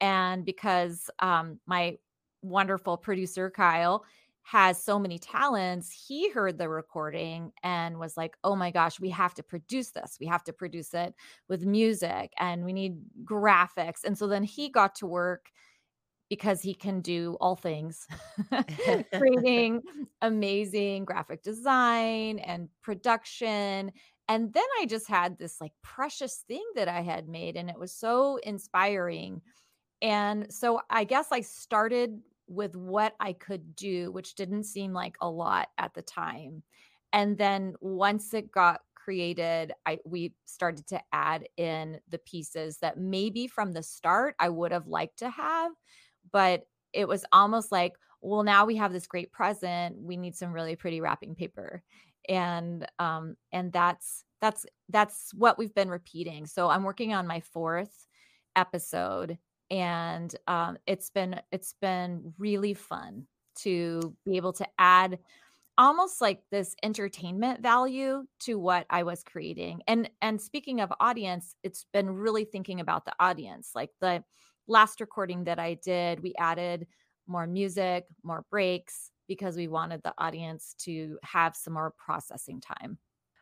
and 0.00 0.44
because 0.44 1.10
um, 1.20 1.58
my 1.66 1.96
wonderful 2.42 2.96
producer 2.96 3.50
Kyle 3.50 4.04
has 4.42 4.82
so 4.82 4.98
many 4.98 5.18
talents, 5.18 5.90
he 5.90 6.28
heard 6.30 6.58
the 6.58 6.68
recording 6.68 7.50
and 7.62 7.98
was 7.98 8.16
like, 8.16 8.36
"Oh 8.44 8.54
my 8.54 8.70
gosh, 8.70 9.00
we 9.00 9.08
have 9.08 9.32
to 9.34 9.42
produce 9.42 9.90
this. 9.90 10.18
We 10.20 10.26
have 10.26 10.44
to 10.44 10.52
produce 10.52 10.92
it 10.92 11.14
with 11.48 11.64
music 11.64 12.32
and 12.38 12.64
we 12.64 12.74
need 12.74 12.98
graphics." 13.24 14.04
And 14.04 14.16
so 14.16 14.26
then 14.26 14.42
he 14.42 14.68
got 14.68 14.94
to 14.96 15.06
work 15.06 15.50
because 16.28 16.60
he 16.60 16.74
can 16.74 17.00
do 17.00 17.36
all 17.40 17.56
things 17.56 18.06
creating 19.16 19.80
amazing 20.22 21.04
graphic 21.04 21.42
design 21.42 22.38
and 22.38 22.68
production 22.82 23.92
and 24.28 24.52
then 24.52 24.64
i 24.80 24.86
just 24.86 25.08
had 25.08 25.38
this 25.38 25.60
like 25.60 25.72
precious 25.82 26.44
thing 26.48 26.64
that 26.74 26.88
i 26.88 27.00
had 27.00 27.28
made 27.28 27.56
and 27.56 27.68
it 27.70 27.78
was 27.78 27.92
so 27.92 28.36
inspiring 28.42 29.40
and 30.02 30.52
so 30.52 30.80
i 30.90 31.04
guess 31.04 31.28
i 31.32 31.40
started 31.40 32.20
with 32.46 32.76
what 32.76 33.14
I 33.20 33.32
could 33.32 33.74
do, 33.76 34.12
which 34.12 34.34
didn't 34.34 34.64
seem 34.64 34.92
like 34.92 35.16
a 35.20 35.28
lot 35.28 35.68
at 35.78 35.94
the 35.94 36.02
time. 36.02 36.62
And 37.12 37.38
then 37.38 37.74
once 37.80 38.34
it 38.34 38.50
got 38.50 38.80
created, 38.94 39.72
I 39.86 39.98
we 40.04 40.34
started 40.44 40.86
to 40.88 41.00
add 41.12 41.48
in 41.56 42.00
the 42.08 42.18
pieces 42.18 42.78
that 42.78 42.98
maybe 42.98 43.46
from 43.46 43.72
the 43.72 43.82
start 43.82 44.34
I 44.38 44.48
would 44.48 44.72
have 44.72 44.86
liked 44.86 45.18
to 45.18 45.30
have, 45.30 45.72
but 46.32 46.66
it 46.92 47.06
was 47.06 47.24
almost 47.32 47.72
like, 47.72 47.94
well, 48.20 48.42
now 48.42 48.64
we 48.64 48.76
have 48.76 48.92
this 48.92 49.06
great 49.06 49.32
present. 49.32 49.96
We 50.00 50.16
need 50.16 50.34
some 50.34 50.52
really 50.52 50.76
pretty 50.76 51.00
wrapping 51.00 51.34
paper. 51.34 51.82
And 52.28 52.86
um 52.98 53.36
and 53.52 53.72
that's 53.72 54.24
that's 54.40 54.66
that's 54.90 55.32
what 55.34 55.58
we've 55.58 55.74
been 55.74 55.88
repeating. 55.88 56.46
So 56.46 56.68
I'm 56.68 56.82
working 56.82 57.14
on 57.14 57.26
my 57.26 57.40
fourth 57.40 58.06
episode 58.56 59.38
and 59.70 60.34
um, 60.46 60.76
it's 60.86 61.10
been 61.10 61.40
it's 61.50 61.74
been 61.80 62.34
really 62.38 62.74
fun 62.74 63.26
to 63.56 64.14
be 64.24 64.36
able 64.36 64.52
to 64.52 64.66
add 64.78 65.18
almost 65.76 66.20
like 66.20 66.42
this 66.50 66.76
entertainment 66.82 67.60
value 67.60 68.24
to 68.40 68.58
what 68.58 68.86
I 68.90 69.02
was 69.02 69.22
creating. 69.24 69.82
And 69.88 70.10
and 70.22 70.40
speaking 70.40 70.80
of 70.80 70.92
audience, 71.00 71.56
it's 71.62 71.86
been 71.92 72.10
really 72.10 72.44
thinking 72.44 72.80
about 72.80 73.04
the 73.04 73.14
audience. 73.18 73.70
Like 73.74 73.90
the 74.00 74.22
last 74.68 75.00
recording 75.00 75.44
that 75.44 75.58
I 75.58 75.74
did, 75.74 76.22
we 76.22 76.34
added 76.38 76.86
more 77.26 77.46
music, 77.46 78.04
more 78.22 78.44
breaks 78.50 79.10
because 79.28 79.56
we 79.56 79.68
wanted 79.68 80.02
the 80.02 80.14
audience 80.18 80.74
to 80.80 81.18
have 81.22 81.56
some 81.56 81.74
more 81.74 81.92
processing 81.96 82.60
time. 82.60 82.98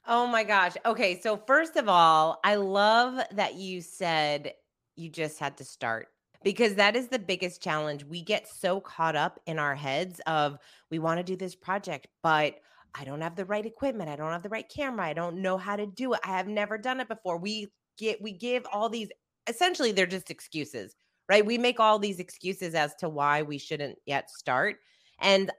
Oh 0.06 0.26
my 0.26 0.42
gosh. 0.42 0.74
Okay, 0.84 1.20
so 1.20 1.36
first 1.36 1.76
of 1.76 1.88
all, 1.88 2.40
I 2.44 2.56
love 2.56 3.24
that 3.32 3.54
you 3.54 3.80
said 3.80 4.52
you 4.96 5.08
just 5.08 5.38
had 5.38 5.56
to 5.58 5.64
start 5.64 6.08
because 6.42 6.74
that 6.74 6.96
is 6.96 7.08
the 7.08 7.18
biggest 7.18 7.62
challenge. 7.62 8.04
We 8.04 8.22
get 8.22 8.48
so 8.48 8.80
caught 8.80 9.14
up 9.14 9.38
in 9.46 9.58
our 9.58 9.74
heads 9.74 10.20
of 10.26 10.58
we 10.90 10.98
want 10.98 11.18
to 11.18 11.24
do 11.24 11.36
this 11.36 11.54
project, 11.54 12.08
but 12.22 12.56
I 12.94 13.04
don't 13.04 13.20
have 13.20 13.36
the 13.36 13.44
right 13.44 13.64
equipment. 13.64 14.10
I 14.10 14.16
don't 14.16 14.32
have 14.32 14.42
the 14.42 14.48
right 14.48 14.68
camera. 14.68 15.06
I 15.06 15.12
don't 15.14 15.40
know 15.40 15.56
how 15.56 15.76
to 15.76 15.86
do 15.86 16.12
it. 16.14 16.20
I 16.24 16.36
have 16.36 16.48
never 16.48 16.76
done 16.76 17.00
it 17.00 17.08
before. 17.08 17.38
We 17.38 17.68
get 17.96 18.20
we 18.20 18.32
give 18.32 18.66
all 18.72 18.88
these 18.88 19.08
essentially 19.48 19.92
they're 19.92 20.06
just 20.06 20.30
excuses, 20.30 20.94
right? 21.28 21.46
We 21.46 21.58
make 21.58 21.80
all 21.80 21.98
these 21.98 22.18
excuses 22.18 22.74
as 22.74 22.94
to 22.96 23.08
why 23.08 23.42
we 23.42 23.58
shouldn't 23.58 23.98
yet 24.04 24.30
start. 24.30 24.76
And 25.20 25.50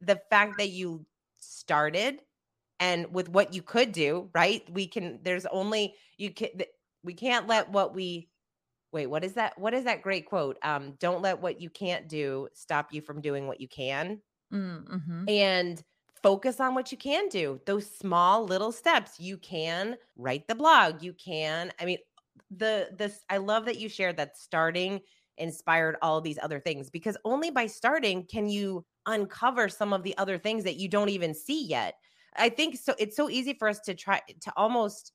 the 0.00 0.20
fact 0.30 0.58
that 0.58 0.70
you 0.70 1.06
started 1.38 2.20
and 2.78 3.12
with 3.12 3.28
what 3.28 3.54
you 3.54 3.62
could 3.62 3.92
do, 3.92 4.28
right? 4.34 4.62
We 4.70 4.86
can 4.86 5.20
there's 5.22 5.46
only 5.46 5.94
you 6.18 6.30
can 6.30 6.50
we 7.02 7.14
can't 7.14 7.46
let 7.46 7.70
what 7.70 7.94
we 7.94 8.28
wait 8.92 9.06
what 9.06 9.24
is 9.24 9.34
that 9.34 9.58
what 9.58 9.74
is 9.74 9.84
that 9.84 10.02
great 10.02 10.26
quote 10.26 10.56
um 10.62 10.94
don't 10.98 11.22
let 11.22 11.40
what 11.40 11.60
you 11.60 11.68
can't 11.68 12.08
do 12.08 12.48
stop 12.54 12.92
you 12.92 13.00
from 13.00 13.20
doing 13.20 13.46
what 13.46 13.60
you 13.60 13.68
can 13.68 14.20
mm, 14.52 14.84
mm-hmm. 14.88 15.28
and 15.28 15.82
focus 16.22 16.60
on 16.60 16.74
what 16.74 16.90
you 16.90 16.98
can 16.98 17.28
do 17.28 17.60
those 17.66 17.88
small 17.88 18.44
little 18.44 18.72
steps 18.72 19.20
you 19.20 19.36
can 19.38 19.96
write 20.16 20.46
the 20.48 20.54
blog 20.54 21.02
you 21.02 21.12
can 21.12 21.70
i 21.80 21.84
mean 21.84 21.98
the 22.56 22.88
this 22.96 23.24
i 23.28 23.36
love 23.36 23.64
that 23.64 23.78
you 23.78 23.88
shared 23.88 24.16
that 24.16 24.36
starting 24.36 25.00
inspired 25.38 25.96
all 26.02 26.20
these 26.20 26.38
other 26.42 26.60
things 26.60 26.90
because 26.90 27.16
only 27.24 27.50
by 27.50 27.66
starting 27.66 28.24
can 28.24 28.48
you 28.48 28.84
uncover 29.06 29.68
some 29.68 29.92
of 29.92 30.02
the 30.02 30.16
other 30.18 30.38
things 30.38 30.64
that 30.64 30.76
you 30.76 30.88
don't 30.88 31.08
even 31.08 31.34
see 31.34 31.66
yet. 31.66 31.94
I 32.36 32.48
think 32.48 32.76
so 32.76 32.94
it's 32.98 33.16
so 33.16 33.30
easy 33.30 33.54
for 33.54 33.68
us 33.68 33.80
to 33.80 33.94
try 33.94 34.20
to 34.42 34.52
almost 34.56 35.12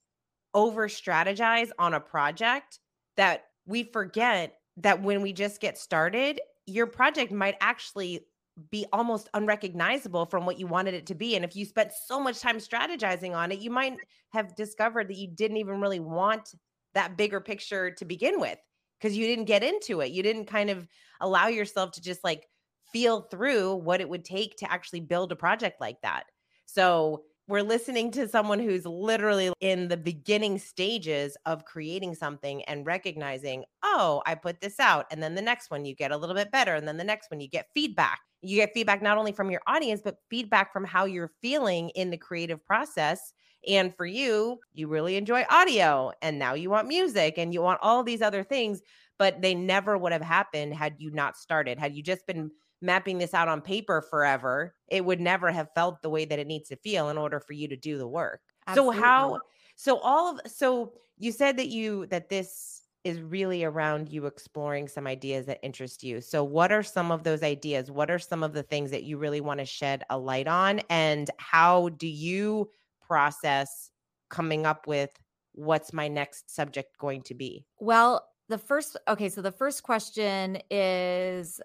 over 0.53 0.87
strategize 0.87 1.69
on 1.77 1.93
a 1.93 1.99
project 1.99 2.79
that 3.17 3.45
we 3.65 3.83
forget 3.83 4.57
that 4.77 5.01
when 5.01 5.21
we 5.21 5.33
just 5.33 5.61
get 5.61 5.77
started, 5.77 6.39
your 6.65 6.87
project 6.87 7.31
might 7.31 7.55
actually 7.61 8.25
be 8.69 8.85
almost 8.91 9.29
unrecognizable 9.33 10.25
from 10.25 10.45
what 10.45 10.59
you 10.59 10.67
wanted 10.67 10.93
it 10.93 11.05
to 11.07 11.15
be. 11.15 11.35
And 11.35 11.45
if 11.45 11.55
you 11.55 11.65
spent 11.65 11.91
so 11.93 12.19
much 12.19 12.39
time 12.39 12.57
strategizing 12.57 13.35
on 13.35 13.51
it, 13.51 13.59
you 13.59 13.69
might 13.69 13.97
have 14.31 14.55
discovered 14.55 15.07
that 15.07 15.17
you 15.17 15.27
didn't 15.27 15.57
even 15.57 15.79
really 15.79 15.99
want 15.99 16.53
that 16.93 17.17
bigger 17.17 17.39
picture 17.39 17.91
to 17.91 18.05
begin 18.05 18.39
with 18.39 18.57
because 19.01 19.17
you 19.17 19.25
didn't 19.25 19.45
get 19.45 19.63
into 19.63 20.01
it. 20.01 20.11
You 20.11 20.21
didn't 20.21 20.45
kind 20.45 20.69
of 20.69 20.87
allow 21.19 21.47
yourself 21.47 21.91
to 21.93 22.01
just 22.01 22.23
like 22.23 22.47
feel 22.91 23.21
through 23.21 23.75
what 23.75 24.01
it 24.01 24.09
would 24.09 24.25
take 24.25 24.57
to 24.57 24.71
actually 24.71 24.99
build 24.99 25.31
a 25.31 25.35
project 25.35 25.81
like 25.81 25.99
that. 26.01 26.23
So 26.65 27.23
we're 27.47 27.63
listening 27.63 28.11
to 28.11 28.27
someone 28.27 28.59
who's 28.59 28.85
literally 28.85 29.51
in 29.59 29.87
the 29.87 29.97
beginning 29.97 30.57
stages 30.57 31.35
of 31.45 31.65
creating 31.65 32.15
something 32.15 32.63
and 32.63 32.85
recognizing, 32.85 33.65
oh, 33.83 34.21
I 34.25 34.35
put 34.35 34.61
this 34.61 34.79
out. 34.79 35.05
And 35.11 35.21
then 35.21 35.35
the 35.35 35.41
next 35.41 35.71
one, 35.71 35.83
you 35.83 35.95
get 35.95 36.11
a 36.11 36.17
little 36.17 36.35
bit 36.35 36.51
better. 36.51 36.75
And 36.75 36.87
then 36.87 36.97
the 36.97 37.03
next 37.03 37.29
one, 37.29 37.41
you 37.41 37.49
get 37.49 37.67
feedback. 37.73 38.19
You 38.41 38.57
get 38.57 38.73
feedback 38.73 39.01
not 39.01 39.17
only 39.17 39.31
from 39.31 39.51
your 39.51 39.61
audience, 39.67 40.01
but 40.03 40.17
feedback 40.29 40.71
from 40.71 40.85
how 40.85 41.05
you're 41.05 41.31
feeling 41.41 41.89
in 41.89 42.09
the 42.09 42.17
creative 42.17 42.63
process. 42.65 43.33
And 43.67 43.95
for 43.95 44.05
you, 44.05 44.59
you 44.73 44.87
really 44.87 45.15
enjoy 45.15 45.45
audio 45.49 46.11
and 46.21 46.39
now 46.39 46.53
you 46.53 46.69
want 46.69 46.87
music 46.87 47.37
and 47.37 47.53
you 47.53 47.61
want 47.61 47.79
all 47.81 48.03
these 48.03 48.21
other 48.21 48.43
things, 48.43 48.81
but 49.19 49.41
they 49.41 49.53
never 49.53 49.97
would 49.97 50.11
have 50.11 50.21
happened 50.21 50.73
had 50.73 50.95
you 50.97 51.11
not 51.11 51.37
started. 51.37 51.77
Had 51.77 51.93
you 51.95 52.01
just 52.01 52.25
been 52.25 52.51
mapping 52.81 53.19
this 53.19 53.33
out 53.33 53.47
on 53.47 53.61
paper 53.61 54.01
forever, 54.01 54.73
it 54.87 55.05
would 55.05 55.19
never 55.21 55.51
have 55.51 55.69
felt 55.75 56.01
the 56.01 56.09
way 56.09 56.25
that 56.25 56.39
it 56.39 56.47
needs 56.47 56.69
to 56.69 56.75
feel 56.75 57.09
in 57.09 57.17
order 57.17 57.39
for 57.39 57.53
you 57.53 57.67
to 57.67 57.77
do 57.77 57.97
the 57.97 58.07
work. 58.07 58.41
Absolutely. 58.67 58.95
So 58.95 59.01
how 59.01 59.39
so 59.75 59.97
all 59.99 60.33
of 60.33 60.41
so 60.51 60.93
you 61.17 61.31
said 61.31 61.57
that 61.57 61.67
you 61.67 62.07
that 62.07 62.29
this 62.29 62.81
is 63.03 63.21
really 63.21 63.63
around 63.63 64.09
you 64.09 64.27
exploring 64.27 64.87
some 64.87 65.07
ideas 65.07 65.47
that 65.47 65.59
interest 65.63 66.03
you. 66.03 66.21
So 66.21 66.43
what 66.43 66.71
are 66.71 66.83
some 66.83 67.11
of 67.11 67.23
those 67.23 67.41
ideas? 67.41 67.89
What 67.89 68.11
are 68.11 68.19
some 68.19 68.43
of 68.43 68.53
the 68.53 68.61
things 68.63 68.91
that 68.91 69.03
you 69.03 69.17
really 69.17 69.41
want 69.41 69.59
to 69.59 69.65
shed 69.65 70.03
a 70.09 70.17
light 70.19 70.47
on 70.47 70.81
and 70.89 71.29
how 71.37 71.89
do 71.89 72.07
you 72.07 72.69
process 73.11 73.91
coming 74.29 74.65
up 74.65 74.87
with 74.87 75.11
what's 75.51 75.91
my 75.91 76.07
next 76.07 76.49
subject 76.49 76.97
going 76.97 77.21
to 77.23 77.35
be? 77.35 77.65
Well, 77.77 78.25
the 78.47 78.57
first 78.57 78.95
okay, 79.05 79.27
so 79.27 79.41
the 79.41 79.51
first 79.51 79.83
question 79.83 80.59
is 80.69 81.59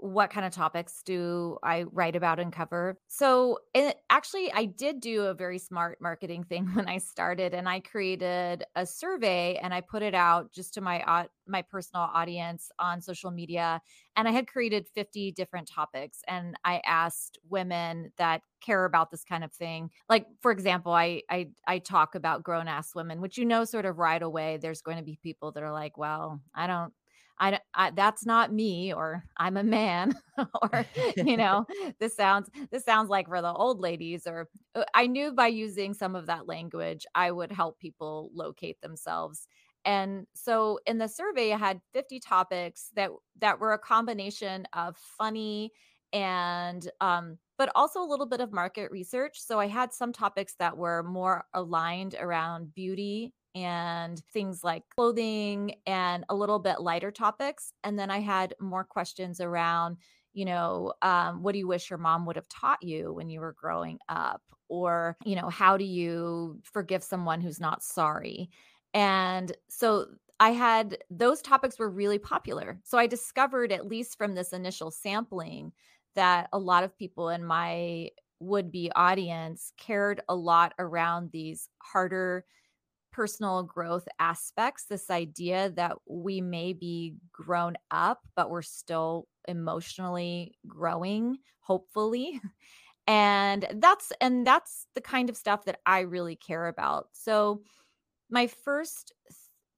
what 0.00 0.30
kind 0.30 0.46
of 0.46 0.52
topics 0.52 1.02
do 1.04 1.58
I 1.62 1.84
write 1.84 2.16
about 2.16 2.40
and 2.40 2.52
cover? 2.52 2.96
So, 3.08 3.58
it, 3.74 3.98
actually, 4.08 4.52
I 4.52 4.64
did 4.64 5.00
do 5.00 5.26
a 5.26 5.34
very 5.34 5.58
smart 5.58 5.98
marketing 6.00 6.44
thing 6.44 6.66
when 6.74 6.88
I 6.88 6.98
started, 6.98 7.54
and 7.54 7.68
I 7.68 7.80
created 7.80 8.64
a 8.74 8.86
survey 8.86 9.58
and 9.62 9.74
I 9.74 9.80
put 9.80 10.02
it 10.02 10.14
out 10.14 10.52
just 10.52 10.74
to 10.74 10.80
my 10.80 11.26
my 11.46 11.62
personal 11.62 12.04
audience 12.04 12.70
on 12.78 13.00
social 13.00 13.30
media. 13.30 13.80
And 14.16 14.28
I 14.28 14.32
had 14.32 14.46
created 14.46 14.88
50 14.88 15.32
different 15.32 15.68
topics, 15.68 16.20
and 16.26 16.56
I 16.64 16.80
asked 16.84 17.38
women 17.48 18.12
that 18.18 18.42
care 18.60 18.84
about 18.84 19.10
this 19.10 19.24
kind 19.24 19.44
of 19.44 19.52
thing. 19.52 19.90
Like, 20.08 20.26
for 20.40 20.50
example, 20.52 20.92
I 20.92 21.22
I, 21.30 21.50
I 21.66 21.78
talk 21.78 22.14
about 22.14 22.42
grown 22.42 22.68
ass 22.68 22.94
women, 22.94 23.20
which 23.20 23.38
you 23.38 23.44
know, 23.44 23.64
sort 23.64 23.86
of 23.86 23.98
right 23.98 24.22
away, 24.22 24.58
there's 24.58 24.82
going 24.82 24.98
to 24.98 25.04
be 25.04 25.18
people 25.22 25.52
that 25.52 25.62
are 25.62 25.72
like, 25.72 25.96
"Well, 25.98 26.40
I 26.54 26.66
don't." 26.66 26.92
I, 27.40 27.58
I 27.74 27.90
that's 27.90 28.26
not 28.26 28.52
me 28.52 28.92
or 28.92 29.24
I'm 29.38 29.56
a 29.56 29.64
man 29.64 30.14
or 30.62 30.84
you 31.16 31.36
know 31.38 31.66
this 31.98 32.14
sounds 32.14 32.50
this 32.70 32.84
sounds 32.84 33.08
like 33.08 33.28
for 33.28 33.40
the 33.40 33.52
old 33.52 33.80
ladies 33.80 34.26
or 34.26 34.48
uh, 34.74 34.84
I 34.94 35.06
knew 35.06 35.32
by 35.32 35.46
using 35.46 35.94
some 35.94 36.14
of 36.14 36.26
that 36.26 36.46
language 36.46 37.06
I 37.14 37.30
would 37.32 37.50
help 37.50 37.78
people 37.80 38.30
locate 38.34 38.80
themselves. 38.82 39.48
And 39.86 40.26
so 40.34 40.78
in 40.86 40.98
the 40.98 41.08
survey 41.08 41.52
I 41.52 41.56
had 41.56 41.80
50 41.94 42.20
topics 42.20 42.90
that 42.94 43.10
that 43.38 43.58
were 43.58 43.72
a 43.72 43.78
combination 43.78 44.66
of 44.74 44.96
funny 44.98 45.72
and 46.12 46.88
um 47.00 47.38
but 47.56 47.70
also 47.74 48.02
a 48.02 48.08
little 48.08 48.26
bit 48.26 48.40
of 48.40 48.52
market 48.52 48.90
research. 48.90 49.40
So 49.40 49.58
I 49.58 49.66
had 49.66 49.92
some 49.92 50.12
topics 50.12 50.54
that 50.58 50.76
were 50.76 51.02
more 51.02 51.44
aligned 51.54 52.14
around 52.18 52.74
beauty 52.74 53.32
and 53.54 54.22
things 54.32 54.62
like 54.62 54.88
clothing 54.90 55.74
and 55.86 56.24
a 56.28 56.34
little 56.34 56.58
bit 56.58 56.80
lighter 56.80 57.10
topics. 57.10 57.72
And 57.84 57.98
then 57.98 58.10
I 58.10 58.20
had 58.20 58.54
more 58.60 58.84
questions 58.84 59.40
around, 59.40 59.96
you 60.32 60.44
know, 60.44 60.92
um, 61.02 61.42
what 61.42 61.52
do 61.52 61.58
you 61.58 61.66
wish 61.66 61.90
your 61.90 61.98
mom 61.98 62.26
would 62.26 62.36
have 62.36 62.48
taught 62.48 62.82
you 62.82 63.12
when 63.12 63.28
you 63.28 63.40
were 63.40 63.56
growing 63.58 63.98
up? 64.08 64.42
Or, 64.68 65.16
you 65.24 65.34
know, 65.34 65.48
how 65.48 65.76
do 65.76 65.84
you 65.84 66.60
forgive 66.62 67.02
someone 67.02 67.40
who's 67.40 67.58
not 67.58 67.82
sorry? 67.82 68.50
And 68.94 69.52
so 69.68 70.06
I 70.38 70.50
had 70.50 70.98
those 71.10 71.42
topics 71.42 71.78
were 71.78 71.90
really 71.90 72.18
popular. 72.18 72.80
So 72.84 72.96
I 72.96 73.06
discovered, 73.06 73.72
at 73.72 73.88
least 73.88 74.16
from 74.16 74.34
this 74.34 74.52
initial 74.52 74.90
sampling, 74.90 75.72
that 76.14 76.48
a 76.52 76.58
lot 76.58 76.84
of 76.84 76.96
people 76.96 77.28
in 77.28 77.44
my 77.44 78.10
would 78.38 78.72
be 78.72 78.90
audience 78.96 79.72
cared 79.76 80.22
a 80.28 80.34
lot 80.34 80.72
around 80.78 81.30
these 81.30 81.68
harder 81.78 82.44
personal 83.12 83.62
growth 83.62 84.06
aspects 84.18 84.84
this 84.84 85.10
idea 85.10 85.70
that 85.70 85.96
we 86.08 86.40
may 86.40 86.72
be 86.72 87.14
grown 87.32 87.76
up 87.90 88.20
but 88.36 88.50
we're 88.50 88.62
still 88.62 89.26
emotionally 89.48 90.54
growing 90.66 91.38
hopefully. 91.60 92.40
And 93.06 93.66
that's 93.76 94.12
and 94.20 94.46
that's 94.46 94.86
the 94.94 95.00
kind 95.00 95.30
of 95.30 95.36
stuff 95.36 95.64
that 95.64 95.80
i 95.84 96.00
really 96.00 96.36
care 96.36 96.68
about. 96.68 97.08
So 97.12 97.62
my 98.30 98.46
first 98.46 99.12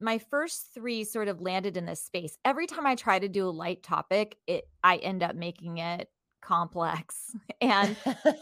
my 0.00 0.18
first 0.18 0.74
three 0.74 1.04
sort 1.04 1.28
of 1.28 1.40
landed 1.40 1.78
in 1.78 1.86
this 1.86 2.02
space. 2.02 2.36
Every 2.44 2.66
time 2.66 2.84
i 2.84 2.94
try 2.94 3.18
to 3.18 3.28
do 3.28 3.48
a 3.48 3.50
light 3.50 3.82
topic 3.82 4.36
it 4.46 4.64
i 4.84 4.96
end 4.96 5.22
up 5.22 5.34
making 5.34 5.78
it 5.78 6.08
complex. 6.42 7.34
And 7.62 7.96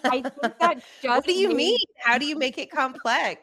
i 0.05 0.23
think 0.23 0.59
that 0.59 0.83
just 1.03 1.05
what 1.05 1.25
do 1.25 1.35
you 1.35 1.55
mean? 1.55 1.79
How 1.99 2.19
do 2.19 2.27
you 2.27 2.37
make 2.37 2.59
it 2.59 2.73
complex 2.73 3.43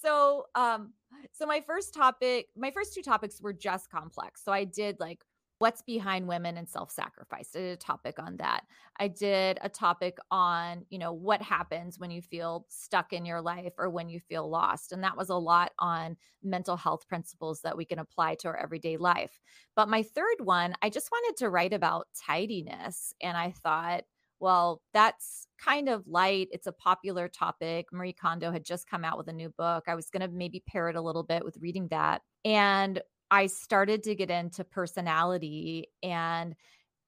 so 0.00 0.46
um 0.54 0.92
so 1.32 1.46
my 1.46 1.60
first 1.60 1.94
topic 1.94 2.48
my 2.56 2.70
first 2.70 2.94
two 2.94 3.02
topics 3.02 3.40
were 3.40 3.52
just 3.52 3.90
complex. 3.90 4.42
So 4.44 4.52
i 4.52 4.64
did 4.64 4.98
like 5.00 5.24
what's 5.58 5.82
behind 5.82 6.26
women 6.26 6.56
and 6.56 6.66
self-sacrifice. 6.66 7.50
I 7.54 7.58
did 7.58 7.72
a 7.72 7.76
topic 7.76 8.18
on 8.18 8.38
that. 8.38 8.62
I 8.98 9.08
did 9.08 9.58
a 9.60 9.68
topic 9.68 10.16
on 10.30 10.86
you 10.88 10.98
know 10.98 11.12
what 11.12 11.42
happens 11.42 11.98
when 11.98 12.10
you 12.10 12.22
feel 12.22 12.64
stuck 12.68 13.12
in 13.12 13.26
your 13.26 13.42
life 13.42 13.74
or 13.76 13.90
when 13.90 14.08
you 14.08 14.20
feel 14.20 14.48
lost. 14.48 14.92
And 14.92 15.04
that 15.04 15.18
was 15.18 15.28
a 15.28 15.34
lot 15.36 15.72
on 15.78 16.16
mental 16.42 16.76
health 16.76 17.06
principles 17.08 17.60
that 17.60 17.76
we 17.76 17.84
can 17.84 17.98
apply 17.98 18.36
to 18.36 18.48
our 18.48 18.56
everyday 18.56 18.96
life. 18.96 19.38
But 19.76 19.90
my 19.90 20.02
third 20.02 20.36
one 20.40 20.74
i 20.82 20.88
just 20.88 21.10
wanted 21.12 21.36
to 21.38 21.50
write 21.50 21.74
about 21.74 22.08
tidiness. 22.26 23.12
And 23.20 23.36
i 23.36 23.50
thought 23.50 24.04
well, 24.40 24.80
that's 24.92 25.46
kind 25.62 25.88
of 25.88 26.06
light. 26.08 26.48
It's 26.50 26.66
a 26.66 26.72
popular 26.72 27.28
topic. 27.28 27.86
Marie 27.92 28.14
Kondo 28.14 28.50
had 28.50 28.64
just 28.64 28.88
come 28.88 29.04
out 29.04 29.18
with 29.18 29.28
a 29.28 29.32
new 29.32 29.50
book. 29.50 29.84
I 29.86 29.94
was 29.94 30.08
going 30.10 30.22
to 30.22 30.28
maybe 30.28 30.62
pair 30.66 30.88
it 30.88 30.96
a 30.96 31.00
little 31.00 31.22
bit 31.22 31.44
with 31.44 31.58
reading 31.60 31.88
that. 31.88 32.22
And 32.44 33.00
I 33.30 33.46
started 33.46 34.02
to 34.04 34.14
get 34.14 34.30
into 34.30 34.64
personality 34.64 35.88
and 36.02 36.54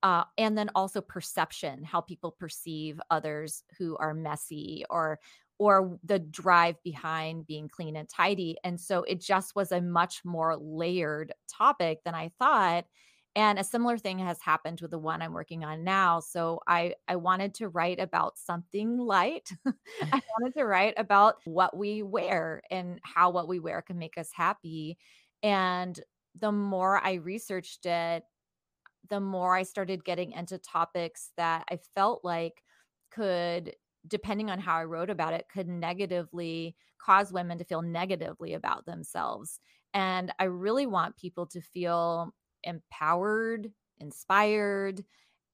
uh, 0.03 0.25
and 0.37 0.59
then 0.59 0.69
also 0.75 1.01
perception, 1.01 1.85
how 1.85 2.01
people 2.01 2.33
perceive 2.33 3.01
others 3.11 3.63
who 3.79 3.97
are 3.99 4.15
messy 4.15 4.85
or 4.91 5.21
or 5.59 5.97
the 6.03 6.19
drive 6.19 6.75
behind 6.83 7.47
being 7.47 7.69
clean 7.69 7.95
and 7.95 8.09
tidy. 8.09 8.57
And 8.65 8.81
so 8.81 9.05
it 9.05 9.21
just 9.21 9.55
was 9.55 9.71
a 9.71 9.81
much 9.81 10.23
more 10.25 10.57
layered 10.57 11.33
topic 11.49 12.01
than 12.05 12.17
I 12.17 12.33
thought 12.41 12.85
and 13.35 13.59
a 13.59 13.65
similar 13.65 13.97
thing 13.97 14.19
has 14.19 14.41
happened 14.41 14.81
with 14.81 14.91
the 14.91 14.99
one 14.99 15.23
i'm 15.23 15.33
working 15.33 15.65
on 15.65 15.85
now 15.85 16.21
so 16.21 16.61
i 16.67 16.95
i 17.09 17.17
wanted 17.17 17.55
to 17.55 17.69
write 17.69 18.01
about 18.01 18.39
something 18.39 18.99
light. 18.99 19.51
I 19.67 20.23
wanted 20.41 20.55
to 20.57 20.65
write 20.65 20.95
about 20.97 21.37
what 21.45 21.77
we 21.77 22.03
wear 22.03 22.63
and 22.71 23.01
how 23.03 23.31
what 23.31 23.49
we 23.49 23.59
wear 23.59 23.83
can 23.83 23.99
make 23.99 24.19
us 24.19 24.31
happy 24.33 24.99
and 25.43 25.99
the 26.39 26.53
more 26.53 27.01
i 27.05 27.15
researched 27.15 27.87
it 27.87 28.25
the 29.09 29.21
more 29.21 29.57
i 29.57 29.63
started 29.63 30.05
getting 30.05 30.33
into 30.33 30.59
topics 30.59 31.33
that 31.37 31.65
i 31.71 31.79
felt 31.95 32.25
like 32.25 32.63
could 33.11 33.75
depending 34.07 34.51
on 34.51 34.59
how 34.59 34.77
i 34.77 34.85
wrote 34.85 35.11
about 35.11 35.33
it 35.33 35.47
could 35.53 35.69
negatively 35.69 36.75
cause 36.99 37.33
women 37.33 37.59
to 37.59 37.65
feel 37.65 37.83
negatively 37.83 38.55
about 38.55 38.87
themselves 38.87 39.59
and 39.95 40.33
i 40.39 40.45
really 40.45 40.87
want 40.87 41.17
people 41.17 41.47
to 41.47 41.61
feel 41.61 42.33
empowered, 42.65 43.71
inspired, 43.99 45.05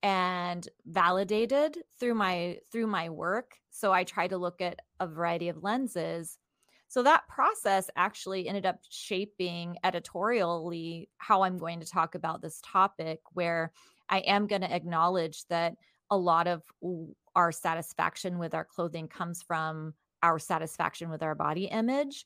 and 0.01 0.67
validated 0.85 1.77
through 1.99 2.15
my 2.15 2.57
through 2.71 2.87
my 2.87 3.09
work. 3.09 3.55
So 3.69 3.91
I 3.91 4.03
try 4.03 4.27
to 4.27 4.37
look 4.37 4.61
at 4.61 4.79
a 4.99 5.07
variety 5.07 5.49
of 5.49 5.63
lenses. 5.63 6.37
So 6.87 7.03
that 7.03 7.27
process 7.27 7.89
actually 7.95 8.47
ended 8.47 8.65
up 8.65 8.79
shaping 8.89 9.77
editorially 9.83 11.09
how 11.17 11.43
I'm 11.43 11.57
going 11.57 11.79
to 11.81 11.85
talk 11.85 12.15
about 12.15 12.41
this 12.41 12.59
topic, 12.63 13.19
where 13.33 13.71
I 14.09 14.19
am 14.19 14.47
going 14.47 14.61
to 14.61 14.73
acknowledge 14.73 15.45
that 15.49 15.75
a 16.09 16.17
lot 16.17 16.47
of 16.47 16.63
our 17.35 17.51
satisfaction 17.51 18.39
with 18.39 18.55
our 18.55 18.65
clothing 18.65 19.07
comes 19.07 19.43
from 19.43 19.93
our 20.23 20.39
satisfaction 20.39 21.11
with 21.11 21.21
our 21.21 21.35
body 21.35 21.65
image. 21.65 22.25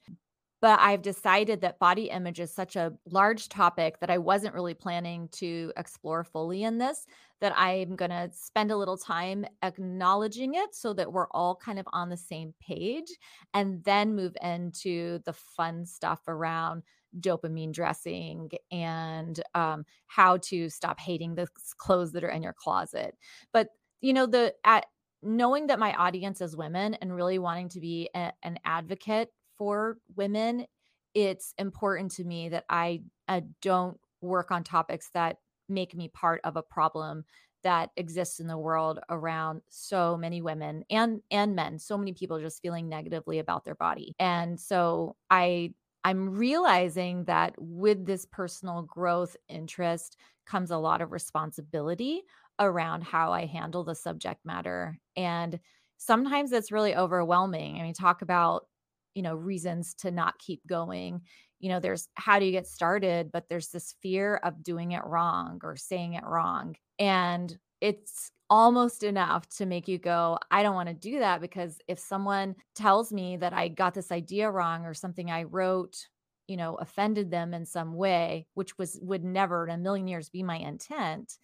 But 0.63 0.79
I've 0.79 1.01
decided 1.01 1.59
that 1.59 1.77
body 1.77 2.09
image 2.09 2.39
is 2.39 2.49
such 2.49 2.77
a 2.77 2.93
large 3.11 3.49
topic 3.49 3.99
that 3.99 4.09
I 4.09 4.17
wasn't 4.17 4.53
really 4.53 4.73
planning 4.73 5.27
to 5.33 5.73
explore 5.75 6.23
fully 6.23 6.63
in 6.63 6.77
this, 6.77 7.05
that 7.41 7.51
I'm 7.57 7.97
going 7.97 8.11
to 8.11 8.29
spend 8.31 8.71
a 8.71 8.77
little 8.77 8.95
time 8.95 9.45
acknowledging 9.61 10.53
it 10.55 10.73
so 10.73 10.93
that 10.93 11.11
we're 11.11 11.27
all 11.31 11.57
kind 11.57 11.79
of 11.79 11.85
on 11.91 12.07
the 12.07 12.15
same 12.15 12.53
page 12.65 13.09
and 13.53 13.83
then 13.83 14.15
move 14.15 14.37
into 14.41 15.19
the 15.25 15.33
fun 15.33 15.85
stuff 15.85 16.21
around 16.29 16.83
dopamine 17.19 17.73
dressing 17.73 18.49
and 18.71 19.41
um, 19.55 19.83
how 20.07 20.37
to 20.37 20.69
stop 20.69 20.97
hating 20.97 21.35
the 21.35 21.45
clothes 21.77 22.13
that 22.13 22.23
are 22.23 22.29
in 22.29 22.41
your 22.41 22.53
closet. 22.53 23.17
But, 23.51 23.67
you 23.99 24.13
know, 24.13 24.27
the 24.27 24.55
at 24.63 24.85
knowing 25.21 25.67
that 25.67 25.79
my 25.79 25.93
audience 25.93 26.39
is 26.39 26.55
women 26.55 26.93
and 26.93 27.13
really 27.13 27.37
wanting 27.37 27.67
to 27.67 27.81
be 27.81 28.09
a, 28.15 28.31
an 28.43 28.59
advocate 28.63 29.29
for 29.57 29.97
women, 30.15 30.65
it's 31.13 31.53
important 31.57 32.11
to 32.11 32.23
me 32.23 32.49
that 32.49 32.65
I, 32.69 33.03
I 33.27 33.43
don't 33.61 33.99
work 34.21 34.51
on 34.51 34.63
topics 34.63 35.09
that 35.13 35.37
make 35.69 35.95
me 35.95 36.07
part 36.07 36.41
of 36.43 36.55
a 36.55 36.63
problem 36.63 37.25
that 37.63 37.91
exists 37.95 38.39
in 38.39 38.47
the 38.47 38.57
world 38.57 38.99
around 39.09 39.61
so 39.69 40.17
many 40.17 40.41
women 40.41 40.83
and 40.89 41.21
and 41.31 41.55
men 41.55 41.79
so 41.79 41.97
many 41.97 42.11
people 42.13 42.39
just 42.39 42.61
feeling 42.61 42.89
negatively 42.89 43.39
about 43.39 43.63
their 43.63 43.75
body. 43.75 44.15
And 44.19 44.59
so 44.59 45.15
i 45.29 45.73
i'm 46.03 46.29
realizing 46.29 47.23
that 47.25 47.55
with 47.57 48.05
this 48.05 48.25
personal 48.25 48.81
growth 48.81 49.37
interest 49.47 50.17
comes 50.45 50.71
a 50.71 50.77
lot 50.77 51.01
of 51.01 51.11
responsibility 51.13 52.23
around 52.59 53.03
how 53.03 53.31
i 53.31 53.45
handle 53.45 53.83
the 53.83 53.95
subject 53.95 54.45
matter. 54.45 54.99
And 55.15 55.59
sometimes 55.97 56.51
it's 56.51 56.71
really 56.71 56.95
overwhelming. 56.95 57.79
I 57.79 57.83
mean 57.83 57.93
talk 57.93 58.21
about 58.21 58.67
you 59.15 59.21
know 59.21 59.35
reasons 59.35 59.93
to 59.95 60.11
not 60.11 60.39
keep 60.39 60.65
going. 60.67 61.21
You 61.59 61.69
know 61.69 61.79
there's 61.79 62.07
how 62.15 62.39
do 62.39 62.45
you 62.45 62.51
get 62.51 62.67
started? 62.67 63.31
But 63.31 63.49
there's 63.49 63.69
this 63.69 63.95
fear 64.01 64.37
of 64.43 64.63
doing 64.63 64.91
it 64.91 65.03
wrong 65.05 65.59
or 65.63 65.75
saying 65.75 66.13
it 66.13 66.25
wrong. 66.25 66.75
And 66.99 67.57
it's 67.81 68.31
almost 68.49 69.03
enough 69.03 69.47
to 69.49 69.65
make 69.65 69.87
you 69.87 69.97
go 69.97 70.37
i 70.51 70.61
don't 70.61 70.75
want 70.75 70.87
to 70.87 70.93
do 70.93 71.19
that 71.19 71.41
because 71.41 71.79
if 71.87 71.97
someone 71.97 72.55
tells 72.75 73.11
me 73.11 73.35
that 73.35 73.51
i 73.51 73.67
got 73.67 73.93
this 73.93 74.11
idea 74.11 74.49
wrong 74.49 74.85
or 74.85 74.93
something 74.93 75.31
i 75.31 75.43
wrote 75.43 76.07
you 76.47 76.55
know 76.55 76.75
offended 76.75 77.31
them 77.31 77.53
in 77.53 77.65
some 77.65 77.95
way 77.95 78.45
which 78.53 78.77
was 78.77 78.99
would 79.01 79.23
never 79.23 79.65
in 79.65 79.73
a 79.73 79.77
million 79.77 80.07
years 80.07 80.29
be 80.29 80.43
my 80.43 80.57
intent 80.57 81.37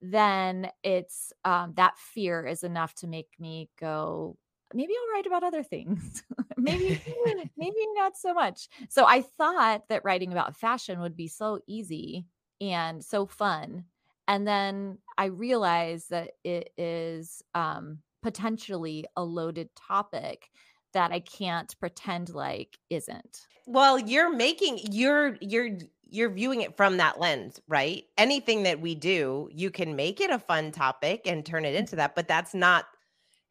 then 0.00 0.68
it's 0.82 1.32
um, 1.44 1.72
that 1.76 1.98
fear 1.98 2.46
is 2.46 2.62
enough 2.62 2.94
to 2.94 3.06
make 3.06 3.28
me 3.38 3.68
go 3.78 4.36
maybe 4.74 4.92
I'll 4.92 5.14
write 5.14 5.26
about 5.26 5.44
other 5.44 5.62
things. 5.62 6.22
maybe 6.56 7.00
maybe 7.56 7.86
not 7.94 8.16
so 8.16 8.34
much. 8.34 8.68
So 8.88 9.04
I 9.04 9.22
thought 9.22 9.88
that 9.88 10.04
writing 10.04 10.32
about 10.32 10.56
fashion 10.56 11.00
would 11.00 11.16
be 11.16 11.28
so 11.28 11.60
easy 11.66 12.26
and 12.60 13.04
so 13.04 13.26
fun. 13.26 13.84
And 14.28 14.46
then 14.46 14.98
I 15.16 15.26
realized 15.26 16.10
that 16.10 16.32
it 16.42 16.72
is 16.76 17.42
um, 17.54 17.98
potentially 18.22 19.06
a 19.16 19.22
loaded 19.22 19.68
topic 19.76 20.50
that 20.92 21.12
I 21.12 21.20
can't 21.20 21.78
pretend 21.78 22.30
like 22.30 22.78
isn't. 22.90 23.46
Well, 23.66 23.98
you're 23.98 24.34
making 24.34 24.80
you're 24.90 25.36
you're 25.40 25.78
you're 26.08 26.30
viewing 26.30 26.62
it 26.62 26.76
from 26.76 26.96
that 26.98 27.20
lens, 27.20 27.60
right? 27.68 28.04
Anything 28.16 28.62
that 28.62 28.80
we 28.80 28.94
do, 28.94 29.48
you 29.52 29.70
can 29.70 29.96
make 29.96 30.20
it 30.20 30.30
a 30.30 30.38
fun 30.38 30.70
topic 30.72 31.22
and 31.26 31.44
turn 31.44 31.64
it 31.64 31.74
mm. 31.74 31.78
into 31.78 31.96
that, 31.96 32.14
but 32.14 32.28
that's 32.28 32.54
not 32.54 32.86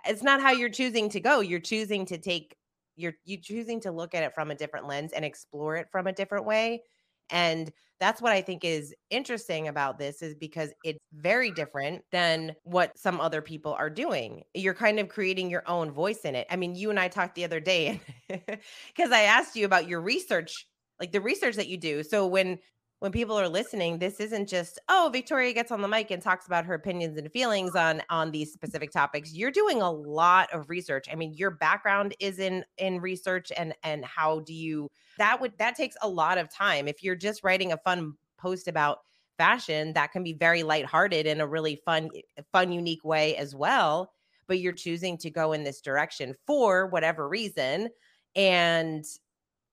it's 0.07 0.23
not 0.23 0.41
how 0.41 0.51
you're 0.51 0.69
choosing 0.69 1.09
to 1.09 1.19
go. 1.19 1.39
You're 1.39 1.59
choosing 1.59 2.05
to 2.07 2.17
take 2.17 2.55
you're 2.97 3.13
you 3.25 3.37
choosing 3.37 3.81
to 3.81 3.91
look 3.91 4.15
at 4.15 4.23
it 4.23 4.33
from 4.33 4.51
a 4.51 4.55
different 4.55 4.87
lens 4.87 5.11
and 5.11 5.25
explore 5.25 5.75
it 5.75 5.87
from 5.91 6.07
a 6.07 6.13
different 6.13 6.45
way. 6.45 6.81
And 7.29 7.71
that's 7.99 8.21
what 8.21 8.33
I 8.33 8.41
think 8.41 8.63
is 8.63 8.93
interesting 9.09 9.67
about 9.67 9.97
this 9.97 10.21
is 10.21 10.35
because 10.35 10.71
it's 10.83 10.99
very 11.13 11.49
different 11.49 12.03
than 12.11 12.55
what 12.63 12.97
some 12.97 13.21
other 13.21 13.41
people 13.41 13.73
are 13.73 13.89
doing. 13.89 14.43
You're 14.53 14.73
kind 14.73 14.99
of 14.99 15.09
creating 15.09 15.49
your 15.49 15.63
own 15.67 15.91
voice 15.91 16.19
in 16.19 16.35
it. 16.35 16.45
I 16.49 16.55
mean, 16.55 16.75
you 16.75 16.89
and 16.89 16.99
I 16.99 17.07
talked 17.07 17.35
the 17.35 17.45
other 17.45 17.59
day 17.59 18.01
because 18.27 19.11
I 19.11 19.21
asked 19.21 19.55
you 19.55 19.65
about 19.65 19.87
your 19.87 20.01
research, 20.01 20.67
like 20.99 21.13
the 21.13 21.21
research 21.21 21.55
that 21.55 21.69
you 21.69 21.77
do. 21.77 22.03
So 22.03 22.27
when 22.27 22.59
when 22.99 23.11
people 23.11 23.37
are 23.37 23.49
listening 23.49 23.99
this 23.99 24.19
isn't 24.19 24.47
just 24.47 24.79
oh 24.89 25.09
victoria 25.11 25.53
gets 25.53 25.71
on 25.71 25.81
the 25.81 25.87
mic 25.87 26.11
and 26.11 26.21
talks 26.21 26.47
about 26.47 26.65
her 26.65 26.73
opinions 26.73 27.17
and 27.17 27.31
feelings 27.31 27.75
on 27.75 28.01
on 28.09 28.31
these 28.31 28.51
specific 28.51 28.91
topics. 28.91 29.33
You're 29.33 29.51
doing 29.51 29.81
a 29.81 29.91
lot 29.91 30.51
of 30.53 30.69
research. 30.69 31.07
I 31.11 31.15
mean 31.15 31.33
your 31.33 31.51
background 31.51 32.15
is 32.19 32.39
in 32.39 32.63
in 32.77 32.99
research 33.01 33.51
and 33.55 33.73
and 33.83 34.05
how 34.05 34.39
do 34.39 34.53
you 34.53 34.89
that 35.17 35.39
would 35.41 35.57
that 35.57 35.75
takes 35.75 35.95
a 36.01 36.09
lot 36.09 36.37
of 36.37 36.49
time. 36.49 36.87
If 36.87 37.03
you're 37.03 37.15
just 37.15 37.43
writing 37.43 37.71
a 37.71 37.77
fun 37.77 38.13
post 38.37 38.67
about 38.67 38.99
fashion 39.37 39.93
that 39.93 40.11
can 40.11 40.23
be 40.23 40.33
very 40.33 40.63
lighthearted 40.63 41.25
in 41.25 41.41
a 41.41 41.47
really 41.47 41.75
fun 41.75 42.09
eh, 42.15 42.41
fun 42.51 42.71
unique 42.71 43.03
way 43.03 43.35
as 43.35 43.53
well 43.55 44.11
but 44.47 44.59
you're 44.59 44.73
choosing 44.73 45.17
to 45.17 45.29
go 45.29 45.51
in 45.53 45.63
this 45.63 45.81
direction 45.81 46.33
for 46.45 46.87
whatever 46.87 47.27
reason 47.27 47.89
and 48.35 49.05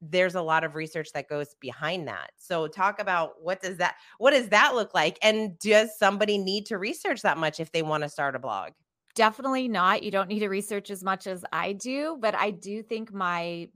there's 0.03 0.35
a 0.35 0.43
lot 0.43 0.65
of 0.65 0.75
research 0.75 1.13
that 1.15 1.29
goes 1.29 1.55
behind 1.61 2.09
that. 2.09 2.33
So 2.37 2.67
talk 2.67 3.01
about 3.01 3.35
what 3.41 3.63
does 3.63 3.77
that 3.79 3.95
what 4.19 4.33
does 4.33 4.49
that 4.49 4.75
look 4.75 4.95
like 4.95 5.19
and 5.23 5.59
does 5.61 5.97
somebody 5.97 6.39
need 6.39 6.67
to 6.67 6.79
research 6.79 7.23
that 7.23 7.39
much 7.39 7.61
if 7.61 7.71
they 7.71 7.83
want 7.83 8.03
to 8.03 8.09
start 8.09 8.35
a 8.35 8.41
blog? 8.41 8.73
Definitely 9.15 9.69
not. 9.69 10.03
You 10.03 10.11
don't 10.11 10.29
need 10.29 10.41
to 10.41 10.49
research 10.49 10.91
as 10.91 11.05
much 11.05 11.27
as 11.27 11.45
I 11.53 11.75
do, 11.75 12.19
but 12.21 12.35
I 12.35 12.51
do 12.51 12.83
think 12.83 13.13
my 13.13 13.69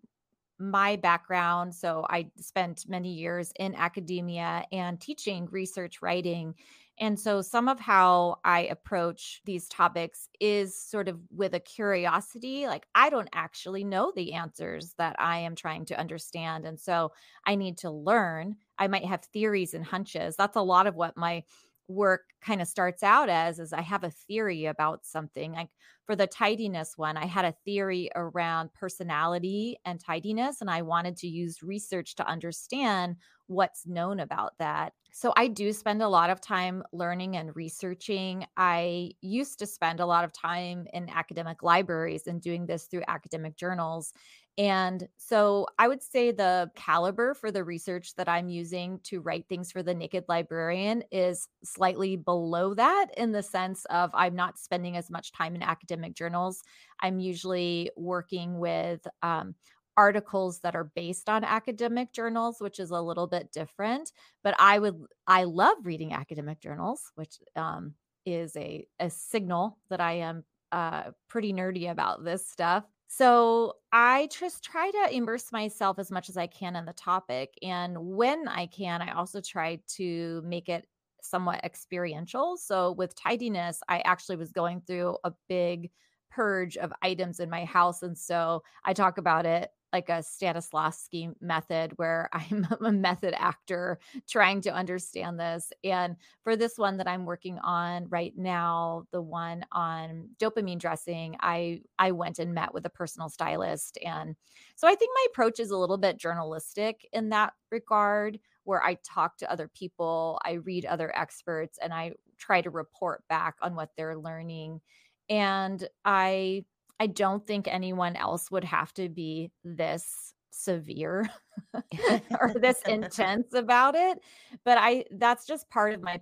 my 0.59 0.97
background 0.97 1.75
so 1.75 2.07
I 2.09 2.31
spent 2.39 2.87
many 2.89 3.13
years 3.13 3.53
in 3.59 3.75
academia 3.75 4.65
and 4.73 4.99
teaching 4.99 5.47
research 5.51 6.01
writing 6.01 6.55
and 6.99 7.19
so 7.21 7.43
some 7.43 7.69
of 7.69 7.79
how 7.81 8.37
I 8.45 8.61
approach 8.61 9.43
these 9.45 9.69
topics 9.69 10.29
is 10.41 10.81
sort 10.81 11.09
of 11.09 11.21
with 11.31 11.55
a 11.55 11.61
curiosity. 11.61 12.67
Like, 12.67 12.87
I 12.95 13.11
don't 13.11 13.29
actually 13.33 13.85
know 13.85 14.13
the 14.15 14.33
answers 14.33 14.95
that 14.99 15.17
I 15.19 15.39
am 15.39 15.55
trying 15.55 15.85
to 15.87 15.99
understand. 15.99 16.65
And 16.65 16.81
so 16.81 17.13
I 17.47 17.55
need 17.55 17.79
to 17.79 17.91
learn. 17.91 18.57
I 18.79 18.89
might 18.89 19.05
have 19.05 19.25
theories 19.25 19.75
and 19.75 19.85
hunches. 19.85 20.37
That's 20.37 20.57
a 20.57 20.63
lot 20.63 20.87
of 20.87 20.95
what 20.95 21.17
my 21.17 21.45
work 21.89 22.31
kind 22.41 22.61
of 22.61 22.69
starts 22.69 23.03
out 23.03 23.29
as 23.29 23.59
is 23.59 23.73
I 23.73 23.83
have 23.83 24.05
a 24.05 24.11
theory 24.11 24.67
about 24.67 25.05
something. 25.07 25.53
Like 25.53 25.71
for 26.05 26.17
the 26.17 26.27
tidiness 26.27 26.97
one, 26.97 27.17
I 27.17 27.27
had 27.27 27.45
a 27.45 27.55
theory 27.65 28.11
around 28.15 28.73
personality 28.75 29.79
and 29.85 30.01
tidiness 30.01 30.61
and 30.61 30.71
I 30.71 30.83
wanted 30.83 31.17
to 31.19 31.29
use 31.29 31.63
research 31.63 32.15
to 32.17 32.27
understand 32.27 33.17
what's 33.47 33.87
known 33.87 34.19
about 34.21 34.59
that. 34.59 34.93
So 35.13 35.33
I 35.37 35.49
do 35.49 35.73
spend 35.73 36.03
a 36.03 36.09
lot 36.09 36.31
of 36.31 36.41
time 36.41 36.83
learning 36.93 37.37
and 37.37 37.55
researching. 37.57 38.47
I 38.57 39.13
used 39.23 39.59
to 39.61 39.67
spend 39.67 40.01
a 40.01 40.07
lot 40.07 40.25
of 40.25 40.33
time 40.33 40.87
in 40.93 41.09
academic 41.09 41.63
libraries 41.63 42.27
and 42.27 42.41
doing 42.43 42.67
this 42.67 42.87
through 42.87 43.05
academic 43.09 43.57
journals. 43.57 44.13
And 44.59 45.07
so 45.19 45.67
I 45.79 45.87
would 45.87 46.03
say 46.03 46.31
the 46.31 46.71
caliber 46.75 47.35
for 47.35 47.51
the 47.51 47.63
research 47.63 48.15
that 48.17 48.29
I'm 48.29 48.49
using 48.49 49.01
to 49.05 49.21
write 49.21 49.47
things 49.49 49.71
for 49.71 49.83
the 49.83 49.95
Naked 49.95 50.25
Librarian 50.29 51.03
is 51.13 51.47
slightly 51.63 52.17
below 52.17 52.73
that 52.73 53.09
in 53.19 53.33
the 53.33 53.43
sense 53.43 53.85
of 53.87 54.11
I'm 54.15 54.35
not 54.35 54.59
spending 54.59 54.97
as 54.97 55.11
much 55.11 55.33
time 55.33 55.55
in 55.55 55.63
academic 55.63 56.15
journals. 56.15 56.63
I'm 57.01 57.21
usually 57.21 57.91
working 57.97 58.59
with 58.59 59.07
um, 59.23 59.55
articles 59.95 60.61
that 60.61 60.75
are 60.75 60.85
based 60.95 61.29
on 61.29 61.45
academic 61.45 62.13
journals, 62.13 62.57
which 62.59 62.81
is 62.81 62.91
a 62.91 63.01
little 63.01 63.27
bit 63.27 63.53
different. 63.53 64.11
But 64.43 64.55
I 64.59 64.79
would, 64.79 64.97
I 65.27 65.45
love 65.45 65.77
reading 65.83 66.15
academic 66.15 66.61
journals, 66.61 67.13
which 67.15 67.37
um, 67.57 67.93
is 68.25 68.57
a, 68.57 68.87
a 69.01 69.11
signal 69.11 69.79
that 69.91 70.01
I 70.01 70.13
am 70.15 70.45
uh, 70.73 71.11
pretty 71.29 71.53
nerdy 71.53 71.91
about 71.91 72.25
this 72.25 72.47
stuff. 72.47 72.85
So 73.09 73.75
I 73.93 74.29
just 74.37 74.65
try 74.65 74.91
to 74.91 75.15
immerse 75.15 75.53
myself 75.53 75.99
as 75.99 76.11
much 76.11 76.29
as 76.29 76.37
I 76.37 76.47
can 76.47 76.77
in 76.77 76.85
the 76.85 76.93
topic. 76.93 77.55
And 77.63 77.97
when 77.99 78.49
I 78.49 78.67
can, 78.67 79.01
I 79.01 79.13
also 79.13 79.41
try 79.41 79.81
to 79.97 80.43
make 80.45 80.69
it 80.69 80.87
somewhat 81.23 81.65
experiential. 81.65 82.57
So 82.57 82.93
with 82.93 83.15
tidiness, 83.15 83.81
I 83.89 84.01
actually 84.01 84.37
was 84.37 84.53
going 84.53 84.83
through 84.83 85.19
a 85.25 85.33
big 85.49 85.91
purge 86.31 86.77
of 86.77 86.93
items 87.03 87.41
in 87.41 87.49
my 87.49 87.65
house. 87.65 88.03
And 88.03 88.19
so 88.19 88.63
I 88.85 88.93
talk 88.93 89.19
about 89.19 89.47
it 89.47 89.71
like 89.93 90.09
a 90.09 90.23
Stanislavski 90.23 91.35
method 91.41 91.93
where 91.97 92.29
I'm 92.35 92.67
a 92.85 92.93
method 92.93 93.35
actor 93.37 93.99
trying 94.29 94.61
to 94.63 94.75
understand 94.75 95.39
this. 95.41 95.73
And 95.85 96.17
for 96.43 96.57
this 96.57 96.77
one 96.79 96.97
that 96.99 97.09
I'm 97.09 97.25
working 97.25 97.59
on 97.59 98.09
right 98.09 98.37
now, 98.37 99.05
the 99.13 99.23
one 99.23 99.65
on 99.73 100.31
dopamine 100.39 100.79
dressing, 100.79 101.37
I 101.41 101.83
I 101.99 102.13
went 102.13 102.39
and 102.39 102.55
met 102.55 102.75
with 102.75 102.85
a 102.87 102.91
personal 102.91 103.29
stylist 103.29 103.99
and 104.05 104.37
so 104.75 104.87
I 104.89 104.95
think 104.95 105.11
my 105.15 105.27
approach 105.31 105.59
is 105.61 105.71
a 105.71 105.77
little 105.79 105.99
bit 105.99 106.19
journalistic 106.19 107.07
in 107.13 107.31
that 107.31 107.55
regard 107.71 108.39
where 108.65 108.83
I 108.83 108.95
talk 109.05 109.39
to 109.39 109.51
other 109.51 109.69
people, 109.69 110.41
I 110.45 110.53
read 110.55 110.85
other 110.85 111.17
experts 111.17 111.79
and 111.81 111.95
I 111.95 112.13
try 112.37 112.61
to 112.61 112.71
report 112.71 113.25
back 113.29 113.57
on 113.63 113.75
what 113.75 113.91
they're 113.97 114.17
learning. 114.17 114.81
And 115.29 115.87
I 116.05 116.65
I 116.99 117.07
don't 117.07 117.47
think 117.47 117.69
anyone 117.69 118.17
else 118.17 118.51
would 118.51 118.65
have 118.65 118.93
to 118.95 119.09
be 119.09 119.51
this 119.65 120.35
severe 120.51 121.29
or 122.41 122.55
this 122.55 122.81
intense 122.87 123.53
about 123.53 123.95
it, 123.95 124.19
but 124.65 124.79
I 124.79 125.05
that's 125.13 125.47
just 125.47 125.69
part 125.69 125.93
of 125.93 126.03
my 126.03 126.21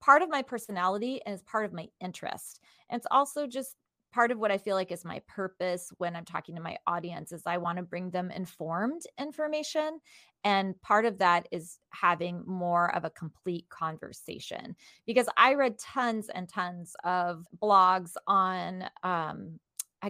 part 0.00 0.22
of 0.22 0.28
my 0.28 0.42
personality 0.42 1.20
and 1.24 1.34
it's 1.34 1.42
part 1.44 1.64
of 1.64 1.72
my 1.72 1.88
interest. 2.00 2.60
And 2.90 2.98
it's 2.98 3.06
also 3.10 3.46
just 3.46 3.76
part 4.12 4.30
of 4.30 4.38
what 4.38 4.52
I 4.52 4.58
feel 4.58 4.76
like 4.76 4.92
is 4.92 5.04
my 5.04 5.20
purpose 5.26 5.90
when 5.98 6.14
I'm 6.14 6.24
talking 6.24 6.54
to 6.54 6.60
my 6.60 6.76
audience 6.86 7.32
is 7.32 7.42
I 7.46 7.56
want 7.56 7.78
to 7.78 7.82
bring 7.82 8.10
them 8.10 8.30
informed 8.30 9.02
information 9.18 9.98
and 10.44 10.80
part 10.82 11.04
of 11.04 11.18
that 11.18 11.48
is 11.50 11.78
having 11.90 12.44
more 12.46 12.94
of 12.94 13.04
a 13.04 13.10
complete 13.10 13.68
conversation 13.70 14.76
because 15.06 15.26
I 15.36 15.54
read 15.54 15.78
tons 15.78 16.28
and 16.28 16.48
tons 16.48 16.94
of 17.02 17.46
blogs 17.60 18.12
on 18.28 18.84
um, 19.02 19.58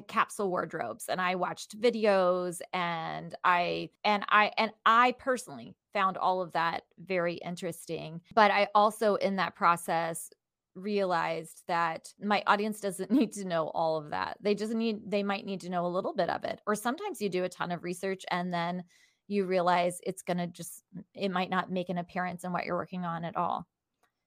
capsule 0.01 0.51
wardrobes 0.51 1.07
and 1.09 1.21
I 1.21 1.35
watched 1.35 1.81
videos 1.81 2.61
and 2.73 3.35
I 3.45 3.91
and 4.05 4.25
I 4.29 4.53
and 4.59 4.71
I 4.87 5.13
personally 5.13 5.75
found 5.93 6.17
all 6.17 6.41
of 6.41 6.53
that 6.53 6.83
very 6.99 7.35
interesting 7.35 8.21
but 8.35 8.51
I 8.51 8.69
also 8.75 9.15
in 9.17 9.37
that 9.37 9.55
process 9.55 10.31
realized 10.75 11.63
that 11.69 12.13
my 12.21 12.43
audience 12.47 12.81
doesn't 12.81 13.11
need 13.13 13.33
to 13.33 13.45
know 13.45 13.69
all 13.75 13.97
of 13.97 14.11
that. 14.11 14.39
They 14.41 14.55
just 14.55 14.75
need 14.75 15.11
they 15.11 15.23
might 15.23 15.47
need 15.47 15.61
to 15.63 15.71
know 15.71 15.87
a 15.87 15.89
little 15.89 16.15
bit 16.15 16.31
of 16.31 16.45
it 16.45 16.61
or 16.67 16.75
sometimes 16.75 17.21
you 17.21 17.29
do 17.29 17.45
a 17.45 17.49
ton 17.49 17.73
of 17.73 17.85
research 17.85 18.25
and 18.31 18.53
then 18.53 18.85
you 19.27 19.47
realize 19.47 20.01
it's 20.05 20.23
going 20.23 20.37
to 20.37 20.47
just 20.47 20.83
it 21.15 21.31
might 21.31 21.51
not 21.51 21.71
make 21.71 21.89
an 21.89 21.99
appearance 21.99 22.45
in 22.45 22.53
what 22.53 22.65
you're 22.65 22.77
working 22.77 23.05
on 23.05 23.25
at 23.25 23.37
all. 23.37 23.67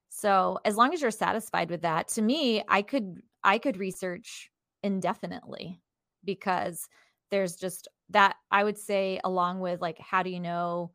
So 0.09 0.59
as 0.65 0.75
long 0.75 0.93
as 0.93 1.01
you're 1.01 1.11
satisfied 1.11 1.69
with 1.69 1.81
that 1.81 2.07
to 2.09 2.21
me 2.21 2.63
i 2.67 2.81
could 2.81 3.21
i 3.43 3.57
could 3.57 3.77
research 3.77 4.49
indefinitely 4.87 5.83
because 6.23 6.87
there's 7.31 7.55
just 7.57 7.87
that 8.09 8.37
I 8.51 8.63
would 8.63 8.77
say 8.77 9.19
along 9.23 9.59
with 9.59 9.81
like 9.81 9.99
how 9.99 10.23
do 10.23 10.29
you 10.29 10.39
know 10.39 10.93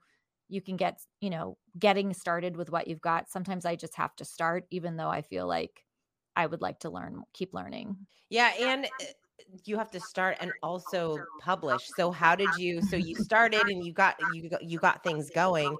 you 0.48 0.60
can 0.62 0.76
get, 0.76 1.00
you 1.20 1.30
know, 1.30 1.58
getting 1.78 2.12
started 2.12 2.56
with 2.56 2.70
what 2.70 2.86
you've 2.88 3.00
got. 3.00 3.28
Sometimes 3.30 3.64
I 3.64 3.76
just 3.76 3.94
have 3.96 4.14
to 4.16 4.24
start 4.24 4.66
even 4.70 4.96
though 4.96 5.08
I 5.10 5.22
feel 5.22 5.46
like 5.46 5.86
I 6.36 6.46
would 6.46 6.62
like 6.62 6.80
to 6.80 6.90
learn 6.90 7.22
keep 7.34 7.54
learning. 7.54 8.06
Yeah, 8.30 8.48
and 8.58 8.86
eh, 8.86 9.12
you 9.64 9.76
have 9.78 9.90
to 9.92 10.00
start 10.00 10.36
and 10.40 10.52
also 10.62 11.28
publish. 11.38 11.90
So 11.92 12.10
how 12.10 12.34
did 12.36 12.54
you 12.54 12.80
so 12.82 12.96
you 12.96 13.14
started 13.14 13.66
and 13.68 13.84
you 13.84 13.92
got 13.92 14.20
you 14.20 14.48
got, 14.50 14.62
you 14.64 14.78
got 14.78 15.02
things 15.02 15.30
going, 15.30 15.78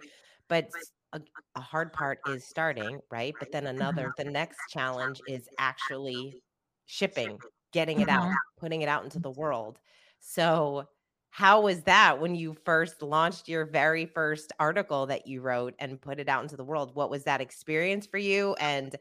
but 0.49 0.71
a, 1.13 1.21
a 1.55 1.61
hard 1.61 1.93
part 1.93 2.21
is 2.25 2.47
starting, 2.47 3.01
right? 3.11 3.39
But 3.39 3.53
then 3.53 3.67
another 3.67 4.13
Mhm. 4.13 4.15
the 4.17 4.25
next 4.25 4.67
challenge 4.69 5.23
is 5.27 5.49
actually 5.59 6.39
shipping 6.87 7.45
getting 7.73 8.01
it 8.01 8.09
out, 8.09 8.21
Mhm. 8.23 8.43
putting 8.59 8.83
it 8.83 8.89
out 8.89 9.05
into 9.05 9.19
the 9.21 9.31
world. 9.31 9.81
So, 10.21 10.89
how 11.31 11.63
was 11.63 11.85
that 11.85 12.21
when 12.21 12.35
you 12.35 12.55
first 12.55 13.01
launched 13.03 13.49
your 13.49 13.65
very 13.65 14.05
first 14.07 14.53
article 14.61 15.07
that 15.07 15.27
you 15.27 15.41
wrote 15.41 15.75
and 15.79 16.01
put 16.01 16.21
it 16.21 16.29
out 16.29 16.43
into 16.43 16.57
the 16.57 16.65
world? 16.65 16.95
What 16.95 17.11
was 17.11 17.25
that 17.25 17.41
experience 17.41 18.07
for 18.07 18.19
you? 18.19 18.55
And 18.61 18.97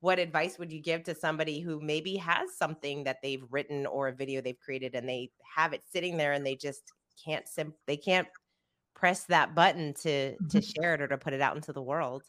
what 0.00 0.18
advice 0.18 0.58
would 0.58 0.72
you 0.72 0.80
give 0.80 1.04
to 1.04 1.14
somebody 1.14 1.60
who 1.60 1.80
maybe 1.80 2.16
has 2.16 2.56
something 2.56 3.04
that 3.04 3.18
they've 3.22 3.44
written 3.50 3.86
or 3.86 4.08
a 4.08 4.12
video 4.14 4.40
they've 4.40 4.58
created 4.58 4.94
and 4.94 5.08
they 5.08 5.30
have 5.54 5.72
it 5.72 5.84
sitting 5.86 6.16
there 6.16 6.32
and 6.32 6.44
they 6.44 6.56
just 6.56 6.92
can't 7.24 7.48
sim- 7.48 7.74
they 7.86 7.96
can't 7.96 8.28
press 8.94 9.24
that 9.26 9.54
button 9.54 9.94
to 9.94 10.38
to 10.48 10.60
Mhm. 10.60 10.62
share 10.62 10.94
it 10.94 11.02
or 11.02 11.08
to 11.08 11.18
put 11.18 11.32
it 11.34 11.40
out 11.40 11.56
into 11.56 11.72
the 11.72 11.82
world? 11.82 12.24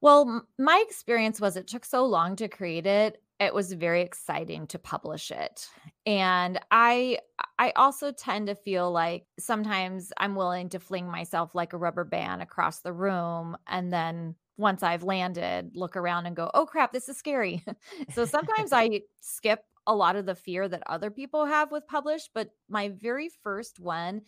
Well, 0.00 0.46
my 0.58 0.82
experience 0.86 1.40
was 1.40 1.56
it 1.56 1.66
took 1.66 1.84
so 1.84 2.04
long 2.06 2.36
to 2.36 2.48
create 2.48 2.86
it. 2.86 3.22
It 3.38 3.54
was 3.54 3.72
very 3.72 4.02
exciting 4.02 4.66
to 4.68 4.78
publish 4.78 5.30
it. 5.30 5.68
And 6.06 6.58
I 6.70 7.18
I 7.58 7.72
also 7.76 8.10
tend 8.12 8.46
to 8.48 8.54
feel 8.54 8.90
like 8.90 9.26
sometimes 9.38 10.12
I'm 10.16 10.34
willing 10.34 10.68
to 10.70 10.78
fling 10.80 11.06
myself 11.10 11.54
like 11.54 11.72
a 11.72 11.78
rubber 11.78 12.04
band 12.04 12.42
across 12.42 12.80
the 12.80 12.92
room 12.92 13.56
and 13.66 13.92
then 13.92 14.36
once 14.56 14.82
I've 14.82 15.02
landed, 15.02 15.70
look 15.74 15.96
around 15.96 16.26
and 16.26 16.36
go, 16.36 16.50
"Oh 16.52 16.66
crap, 16.66 16.92
this 16.92 17.08
is 17.08 17.16
scary." 17.16 17.64
so 18.10 18.24
sometimes 18.26 18.72
I 18.72 19.02
skip 19.20 19.64
a 19.86 19.94
lot 19.94 20.16
of 20.16 20.26
the 20.26 20.34
fear 20.34 20.68
that 20.68 20.82
other 20.86 21.10
people 21.10 21.46
have 21.46 21.72
with 21.72 21.86
publish, 21.86 22.28
but 22.34 22.50
my 22.68 22.88
very 22.90 23.30
first 23.42 23.80
one 23.80 24.22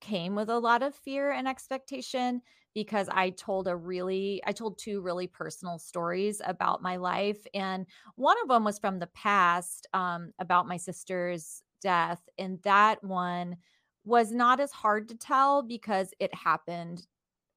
came 0.00 0.34
with 0.34 0.50
a 0.50 0.58
lot 0.58 0.82
of 0.82 0.94
fear 0.94 1.30
and 1.30 1.48
expectation 1.48 2.42
because 2.74 3.08
I 3.10 3.30
told 3.30 3.68
a 3.68 3.76
really 3.76 4.42
I 4.46 4.52
told 4.52 4.78
2 4.78 5.00
really 5.00 5.26
personal 5.26 5.78
stories 5.78 6.40
about 6.44 6.82
my 6.82 6.96
life, 6.96 7.46
and 7.54 7.86
one 8.16 8.36
of 8.42 8.48
them 8.48 8.64
was 8.64 8.78
from 8.78 8.98
the 8.98 9.06
past, 9.08 9.86
um, 9.94 10.32
about 10.38 10.66
my 10.68 10.76
sister's 10.76 11.62
death, 11.80 12.28
and 12.38 12.60
that 12.62 13.02
one 13.04 13.56
was 14.04 14.32
not 14.32 14.60
as 14.60 14.72
hard 14.72 15.08
to 15.08 15.14
tell 15.16 15.62
because 15.62 16.12
it 16.20 16.34
happened 16.34 17.06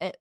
it 0.02 0.18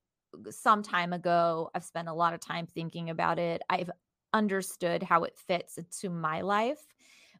some 0.50 0.82
time 0.82 1.12
ago. 1.12 1.70
I've 1.74 1.84
spent 1.84 2.08
a 2.08 2.14
lot 2.14 2.34
of 2.34 2.40
time 2.40 2.66
thinking 2.66 3.10
about 3.10 3.38
it. 3.38 3.62
I've 3.70 3.90
understood 4.32 5.02
how 5.02 5.24
it 5.24 5.38
fits 5.38 5.78
into 5.78 6.10
my 6.10 6.40
life. 6.42 6.86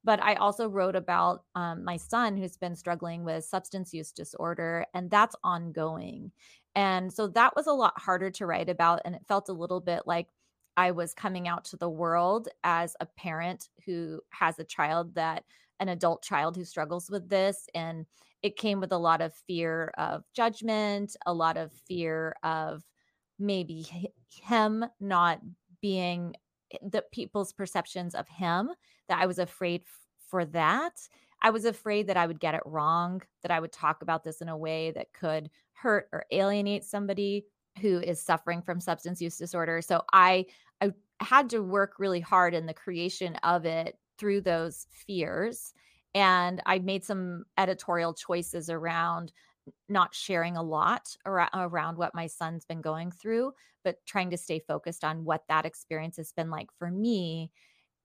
But 0.04 0.22
I 0.22 0.34
also 0.34 0.68
wrote 0.68 0.94
about 0.94 1.44
um, 1.56 1.84
my 1.84 1.96
son 1.96 2.36
who's 2.36 2.56
been 2.56 2.76
struggling 2.76 3.24
with 3.24 3.44
substance 3.44 3.92
use 3.92 4.12
disorder, 4.12 4.86
and 4.94 5.10
that's 5.10 5.34
ongoing. 5.42 6.30
And 6.76 7.12
so 7.12 7.28
that 7.28 7.56
was 7.56 7.66
a 7.66 7.74
lot 7.74 8.00
harder 8.00 8.30
to 8.32 8.46
write 8.46 8.70
about. 8.70 9.02
And 9.06 9.16
it 9.16 9.26
felt 9.26 9.48
a 9.50 9.54
little 9.54 9.80
bit 9.80 10.04
like 10.06 10.28
I 10.76 10.92
was 10.92 11.14
coming 11.14 11.48
out 11.48 11.64
to 11.66 11.78
the 11.78 11.90
world 11.90 12.48
as 12.64 12.96
a 13.00 13.06
parent 13.06 13.70
who 13.86 14.20
has 14.32 14.58
a 14.60 14.64
child 14.64 15.16
that, 15.16 15.44
an 15.80 15.88
adult 15.88 16.22
child 16.22 16.56
who 16.56 16.64
struggles 16.64 17.10
with 17.10 17.30
this. 17.30 17.68
And 17.74 18.06
it 18.42 18.56
came 18.58 18.80
with 18.80 18.92
a 18.92 18.98
lot 18.98 19.22
of 19.22 19.34
fear 19.34 19.92
of 19.98 20.24
judgment, 20.34 21.16
a 21.26 21.34
lot 21.34 21.56
of 21.56 21.72
fear 21.72 22.36
of 22.44 22.84
maybe 23.38 23.86
him 24.28 24.84
not 25.00 25.40
being 25.80 26.34
eh, 26.72 26.78
the 26.82 27.04
people's 27.12 27.52
perceptions 27.52 28.14
of 28.14 28.28
him 28.28 28.70
that 29.08 29.20
I 29.20 29.26
was 29.26 29.38
afraid 29.38 29.82
f- 29.82 30.00
for 30.18 30.44
that. 30.46 30.94
I 31.42 31.50
was 31.50 31.64
afraid 31.64 32.06
that 32.08 32.16
I 32.16 32.26
would 32.26 32.40
get 32.40 32.54
it 32.54 32.62
wrong, 32.64 33.22
that 33.42 33.50
I 33.50 33.60
would 33.60 33.72
talk 33.72 34.02
about 34.02 34.24
this 34.24 34.40
in 34.40 34.48
a 34.48 34.56
way 34.56 34.90
that 34.92 35.12
could 35.12 35.50
hurt 35.76 36.08
or 36.12 36.24
alienate 36.30 36.84
somebody 36.84 37.46
who 37.80 38.00
is 38.00 38.20
suffering 38.20 38.62
from 38.62 38.80
substance 38.80 39.20
use 39.20 39.36
disorder. 39.36 39.82
So 39.82 40.02
I 40.12 40.46
I 40.80 40.92
had 41.20 41.50
to 41.50 41.60
work 41.60 41.94
really 41.98 42.20
hard 42.20 42.54
in 42.54 42.66
the 42.66 42.74
creation 42.74 43.36
of 43.36 43.64
it 43.64 43.98
through 44.18 44.42
those 44.42 44.86
fears 44.90 45.74
and 46.16 46.62
I 46.64 46.78
made 46.78 47.04
some 47.04 47.44
editorial 47.58 48.14
choices 48.14 48.70
around 48.70 49.32
not 49.90 50.14
sharing 50.14 50.56
a 50.56 50.62
lot 50.62 51.14
around 51.26 51.98
what 51.98 52.14
my 52.14 52.26
son's 52.26 52.64
been 52.64 52.80
going 52.80 53.10
through, 53.10 53.52
but 53.84 53.98
trying 54.06 54.30
to 54.30 54.38
stay 54.38 54.58
focused 54.58 55.04
on 55.04 55.24
what 55.24 55.42
that 55.48 55.66
experience 55.66 56.16
has 56.16 56.32
been 56.32 56.50
like 56.50 56.68
for 56.78 56.90
me. 56.90 57.50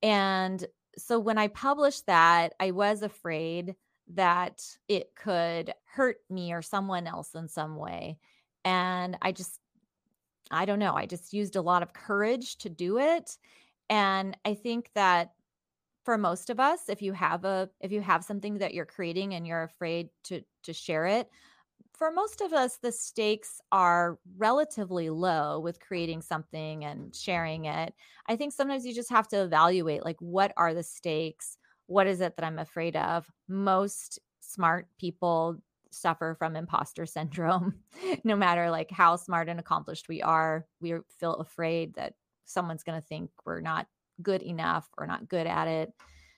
And 0.04 0.66
so 0.98 1.20
when 1.20 1.38
I 1.38 1.48
published 1.48 2.08
that, 2.08 2.54
I 2.60 2.72
was 2.72 3.02
afraid 3.02 3.76
that 4.16 4.62
it 4.88 5.16
could 5.16 5.74
hurt 5.86 6.18
me 6.30 6.54
or 6.54 6.62
someone 6.62 7.08
else 7.08 7.36
in 7.36 7.48
some 7.48 7.76
way. 7.76 8.18
And 8.66 9.18
I 9.22 9.32
just, 9.32 9.60
I 10.52 10.66
don't 10.66 10.80
know, 10.80 10.94
I 10.94 11.06
just 11.06 11.34
used 11.34 11.56
a 11.56 11.62
lot 11.62 11.84
of 11.84 11.94
courage 11.94 12.58
to 12.60 12.70
do 12.70 13.00
it. 13.00 13.38
And 13.90 14.38
I 14.46 14.54
think 14.54 14.90
that 14.96 15.32
for 16.04 16.18
most 16.18 16.50
of 16.50 16.60
us 16.60 16.90
if 16.90 17.02
you 17.02 17.14
have 17.14 17.46
a 17.46 17.70
if 17.80 17.92
you 17.92 18.02
have 18.02 18.24
something 18.24 18.58
that 18.58 18.74
you're 18.74 18.86
creating 18.86 19.34
and 19.34 19.46
you're 19.46 19.64
afraid 19.64 20.10
to 20.24 20.42
to 20.64 20.74
share 20.74 21.06
it 21.06 21.30
for 21.94 22.12
most 22.12 22.42
of 22.42 22.54
us 22.54 22.78
the 22.78 22.92
stakes 22.92 23.62
are 23.72 24.18
relatively 24.38 25.10
low 25.10 25.60
with 25.60 25.80
creating 25.80 26.22
something 26.22 26.84
and 26.84 27.16
sharing 27.16 27.66
it 27.66 27.94
i 28.28 28.36
think 28.36 28.54
sometimes 28.54 28.86
you 28.86 28.94
just 28.94 29.10
have 29.10 29.28
to 29.28 29.42
evaluate 29.42 30.04
like 30.04 30.18
what 30.20 30.52
are 30.58 30.74
the 30.74 30.84
stakes 30.84 31.58
what 31.88 32.08
is 32.08 32.22
it 32.22 32.36
that 32.36 32.46
i'm 32.46 32.60
afraid 32.60 32.96
of 32.96 33.30
most 33.52 34.20
smart 34.40 34.88
people 34.98 35.58
suffer 35.92 36.36
from 36.40 36.56
imposter 36.56 37.06
syndrome 37.06 37.76
no 38.24 38.36
matter 38.36 38.72
like 38.72 38.90
how 38.90 39.16
smart 39.16 39.50
and 39.50 39.60
accomplished 39.60 40.08
we 40.08 40.22
are 40.22 40.66
we 40.80 40.96
feel 41.20 41.34
afraid 41.36 41.94
that 41.96 42.14
someone's 42.46 42.84
going 42.84 43.00
to 43.00 43.08
think 43.08 43.30
we're 43.46 43.62
not 43.62 43.88
good 44.22 44.42
enough 44.42 44.88
or 44.98 45.06
not 45.06 45.28
good 45.28 45.48
at 45.48 45.68
it 45.68 45.92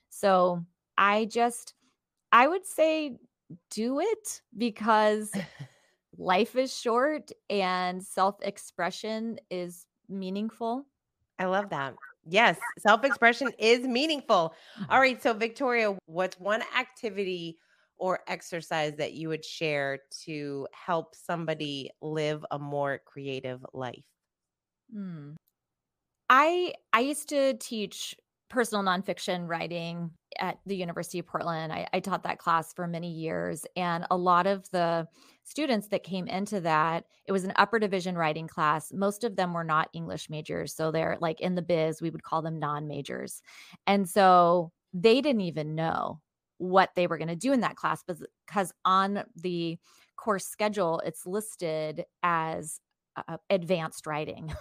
so 0.09 0.63
i 0.97 1.25
just 1.25 1.75
i 2.31 2.47
would 2.47 2.65
say 2.65 3.15
do 3.69 3.99
it 3.99 4.41
because 4.57 5.31
life 6.17 6.55
is 6.55 6.75
short 6.75 7.31
and 7.49 8.03
self 8.03 8.35
expression 8.41 9.39
is 9.49 9.85
meaningful. 10.09 10.85
I 11.39 11.45
love 11.45 11.69
that. 11.69 11.95
Yes, 12.25 12.59
self 12.77 13.03
expression 13.03 13.51
is 13.59 13.81
meaningful. 13.87 14.55
All 14.89 14.99
right. 14.99 15.21
So, 15.21 15.33
Victoria, 15.33 15.97
what's 16.05 16.39
one 16.39 16.63
activity 16.77 17.57
or 17.97 18.19
exercise 18.27 18.95
that 18.97 19.13
you 19.13 19.29
would 19.29 19.45
share 19.45 19.99
to 20.25 20.67
help 20.73 21.15
somebody 21.15 21.89
live 22.01 22.45
a 22.51 22.59
more 22.59 22.99
creative 23.05 23.65
life? 23.73 24.03
Hmm. 24.91 25.33
I 26.29 26.73
I 26.93 27.01
used 27.01 27.29
to 27.29 27.55
teach 27.55 28.15
personal 28.49 28.83
nonfiction 28.83 29.47
writing 29.47 30.11
at 30.39 30.59
the 30.65 30.75
University 30.75 31.19
of 31.19 31.27
Portland. 31.27 31.73
I, 31.73 31.87
I 31.93 31.99
taught 31.99 32.23
that 32.23 32.39
class 32.39 32.73
for 32.73 32.87
many 32.87 33.11
years, 33.11 33.65
and 33.75 34.05
a 34.11 34.17
lot 34.17 34.47
of 34.47 34.69
the 34.71 35.07
students 35.43 35.87
that 35.89 36.03
came 36.03 36.27
into 36.27 36.59
that, 36.61 37.05
it 37.25 37.31
was 37.31 37.43
an 37.43 37.53
upper 37.55 37.79
division 37.79 38.17
writing 38.17 38.47
class. 38.47 38.91
Most 38.93 39.23
of 39.23 39.35
them 39.35 39.53
were 39.53 39.63
not 39.63 39.89
English 39.93 40.29
majors, 40.29 40.73
so 40.73 40.91
they're 40.91 41.17
like 41.19 41.41
in 41.41 41.55
the 41.55 41.61
biz, 41.61 42.01
we 42.01 42.09
would 42.09 42.23
call 42.23 42.41
them 42.41 42.59
non-majors, 42.59 43.41
and 43.87 44.09
so 44.09 44.71
they 44.93 45.21
didn't 45.21 45.41
even 45.41 45.75
know 45.75 46.21
what 46.57 46.91
they 46.95 47.07
were 47.07 47.17
going 47.17 47.27
to 47.27 47.35
do 47.35 47.51
in 47.51 47.61
that 47.61 47.75
class 47.75 48.03
because 48.03 48.71
on 48.85 49.23
the 49.35 49.77
course 50.15 50.45
schedule 50.45 51.01
it's 51.03 51.25
listed 51.25 52.05
as 52.21 52.79
uh, 53.15 53.37
advanced 53.49 54.07
writing. 54.07 54.53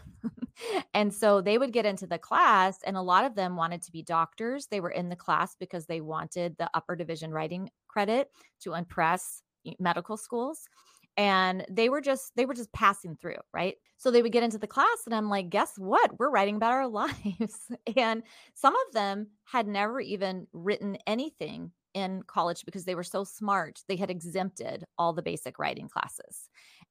and 0.95 1.13
so 1.13 1.41
they 1.41 1.59
would 1.59 1.73
get 1.73 1.87
into 1.87 2.07
the 2.07 2.19
class, 2.19 2.79
and 2.85 2.97
a 2.97 3.03
lot 3.03 3.25
of 3.25 3.35
them 3.35 3.57
wanted 3.57 3.83
to 3.83 3.93
be 3.93 4.03
doctors. 4.03 4.67
They 4.67 4.81
were 4.81 4.91
in 4.91 5.09
the 5.09 5.17
class 5.17 5.57
because 5.59 5.87
they 5.87 6.01
wanted 6.01 6.57
the 6.59 6.69
upper 6.75 6.97
division 6.97 7.31
writing 7.31 7.71
credit 7.89 8.29
to 8.61 8.75
impress 8.75 9.43
medical 9.79 10.17
schools 10.17 10.69
and 11.17 11.65
they 11.71 11.89
were 11.89 12.01
just 12.01 12.33
they 12.37 12.47
were 12.47 12.55
just 12.55 12.73
passing 12.73 13.17
through 13.17 13.37
right 13.53 13.77
so 13.99 14.11
they 14.11 14.23
would 14.23 14.33
get 14.33 14.43
into 14.43 14.59
the 14.59 14.67
class 14.67 15.03
and 15.05 15.15
i'm 15.15 15.29
like 15.29 15.51
guess 15.51 15.73
what 15.77 16.19
we're 16.19 16.31
writing 16.31 16.57
about 16.57 16.73
our 16.73 16.89
lives 16.89 17.71
and 17.97 18.23
some 18.55 18.75
of 18.75 18.95
them 18.95 19.27
had 19.45 19.67
never 19.67 20.01
even 20.01 20.47
written 20.53 20.97
anything 21.07 21.71
in 21.95 22.23
college 22.27 22.65
because 22.65 22.87
they 22.87 22.95
were 22.95 23.03
so 23.03 23.23
smart 23.23 23.81
they 23.89 23.97
had 23.97 24.11
exempted 24.11 24.85
all 24.97 25.13
the 25.13 25.23
basic 25.23 25.59
writing 25.59 25.89
classes 25.89 26.49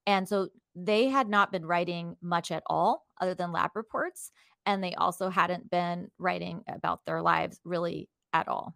and 0.07 0.27
so 0.27 0.49
they 0.75 1.09
had 1.09 1.29
not 1.29 1.51
been 1.51 1.65
writing 1.65 2.15
much 2.21 2.51
at 2.51 2.63
all 2.67 3.05
other 3.19 3.35
than 3.35 3.51
lab 3.51 3.71
reports. 3.75 4.31
And 4.65 4.83
they 4.83 4.93
also 4.95 5.29
hadn't 5.29 5.69
been 5.69 6.09
writing 6.17 6.63
about 6.67 7.05
their 7.05 7.21
lives 7.21 7.59
really 7.63 8.09
at 8.33 8.47
all. 8.47 8.75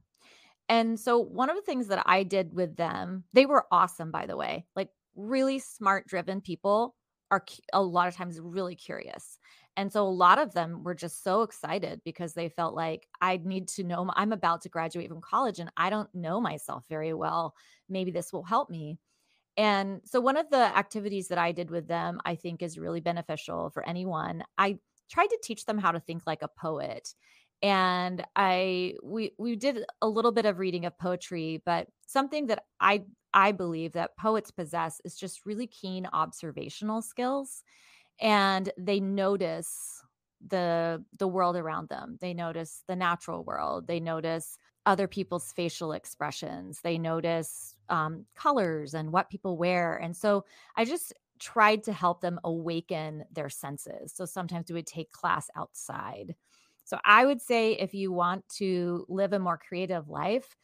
And 0.68 1.00
so 1.00 1.20
one 1.20 1.50
of 1.50 1.56
the 1.56 1.62
things 1.62 1.88
that 1.88 2.04
I 2.06 2.24
did 2.24 2.54
with 2.54 2.76
them, 2.76 3.26
they 3.34 3.46
were 3.46 3.66
awesome, 3.72 4.12
by 4.12 4.26
the 4.26 4.38
way, 4.38 4.66
like 4.76 4.90
really 5.16 5.60
smart, 5.60 6.08
driven 6.08 6.42
people 6.42 6.96
are 7.32 7.44
a 7.74 7.82
lot 7.82 8.08
of 8.08 8.16
times 8.16 8.40
really 8.40 8.76
curious. 8.76 9.40
And 9.78 9.92
so 9.92 10.08
a 10.08 10.10
lot 10.10 10.40
of 10.40 10.54
them 10.54 10.84
were 10.84 10.96
just 10.96 11.24
so 11.24 11.42
excited 11.42 12.02
because 12.06 12.34
they 12.34 12.50
felt 12.50 12.76
like 12.76 13.08
I 13.22 13.38
need 13.44 13.68
to 13.70 13.84
know 13.84 14.10
I'm 14.16 14.32
about 14.32 14.62
to 14.62 14.70
graduate 14.70 15.10
from 15.10 15.22
college 15.22 15.60
and 15.60 15.72
I 15.76 15.90
don't 15.90 16.14
know 16.16 16.40
myself 16.40 16.86
very 16.88 17.14
well. 17.14 17.54
Maybe 17.90 18.12
this 18.12 18.32
will 18.32 18.44
help 18.44 18.70
me. 18.70 19.00
And 19.58 20.02
so 20.06 20.20
one 20.20 20.38
of 20.38 20.50
the 20.50 20.58
activities 20.78 21.30
that 21.30 21.38
I 21.38 21.52
did 21.52 21.72
with 21.72 21.88
them, 21.88 22.20
I 22.26 22.36
think 22.36 22.62
is 22.62 22.78
really 22.78 23.02
beneficial 23.02 23.70
for 23.70 23.88
anyone. 23.88 24.44
I 24.58 24.80
tried 25.10 25.28
to 25.28 25.40
teach 25.44 25.66
them 25.66 25.78
how 25.78 25.92
to 25.92 26.00
think 26.00 26.24
like 26.26 26.42
a 26.42 26.50
poet. 26.50 27.14
And 27.66 28.24
I 28.36 28.96
we 29.04 29.32
we 29.40 29.56
did 29.56 29.86
a 30.02 30.08
little 30.08 30.32
bit 30.32 30.46
of 30.46 30.60
reading 30.60 30.86
of 30.86 30.98
poetry, 31.00 31.64
but 31.66 31.88
something 32.06 32.48
that 32.48 32.66
I 32.80 33.06
I 33.34 33.52
believe 33.54 33.94
that 33.94 34.18
poets 34.18 34.52
possess 34.52 35.02
is 35.04 35.16
just 35.18 35.46
really 35.46 35.68
keen 35.68 36.06
observational 36.14 37.02
skills 37.02 37.64
and 38.20 38.72
they 38.78 39.00
notice 39.00 40.02
the 40.46 41.04
the 41.18 41.28
world 41.28 41.56
around 41.56 41.90
them. 41.90 42.18
They 42.22 42.34
notice 42.34 42.84
the 42.88 42.96
natural 42.96 43.44
world. 43.44 43.88
They 43.88 44.00
notice 44.00 44.58
other 44.86 45.08
people's 45.08 45.52
facial 45.52 45.94
expressions. 45.94 46.82
They 46.82 46.98
notice 47.00 47.76
um, 47.90 48.26
colors 48.36 48.94
and 48.94 49.12
what 49.12 49.30
people 49.30 49.58
wear. 49.58 49.96
And 49.98 50.16
so 50.16 50.46
I 50.76 50.86
just 50.86 51.14
tried 51.40 51.84
to 51.84 51.94
help 51.94 52.22
them 52.22 52.40
awaken 52.44 53.26
their 53.32 53.50
senses. 53.50 54.14
So 54.14 54.26
sometimes 54.26 54.70
we 54.70 54.76
would 54.76 54.88
take 54.88 55.12
class 55.12 55.50
outside. 55.56 56.36
So 56.86 56.98
I 57.04 57.26
would 57.26 57.42
say 57.42 57.74
if 57.74 57.94
you 57.94 58.12
want 58.12 58.48
to 58.58 59.06
live 59.10 59.34
a 59.34 59.40
more 59.40 59.58
creative 59.58 60.08
life, 60.08 60.56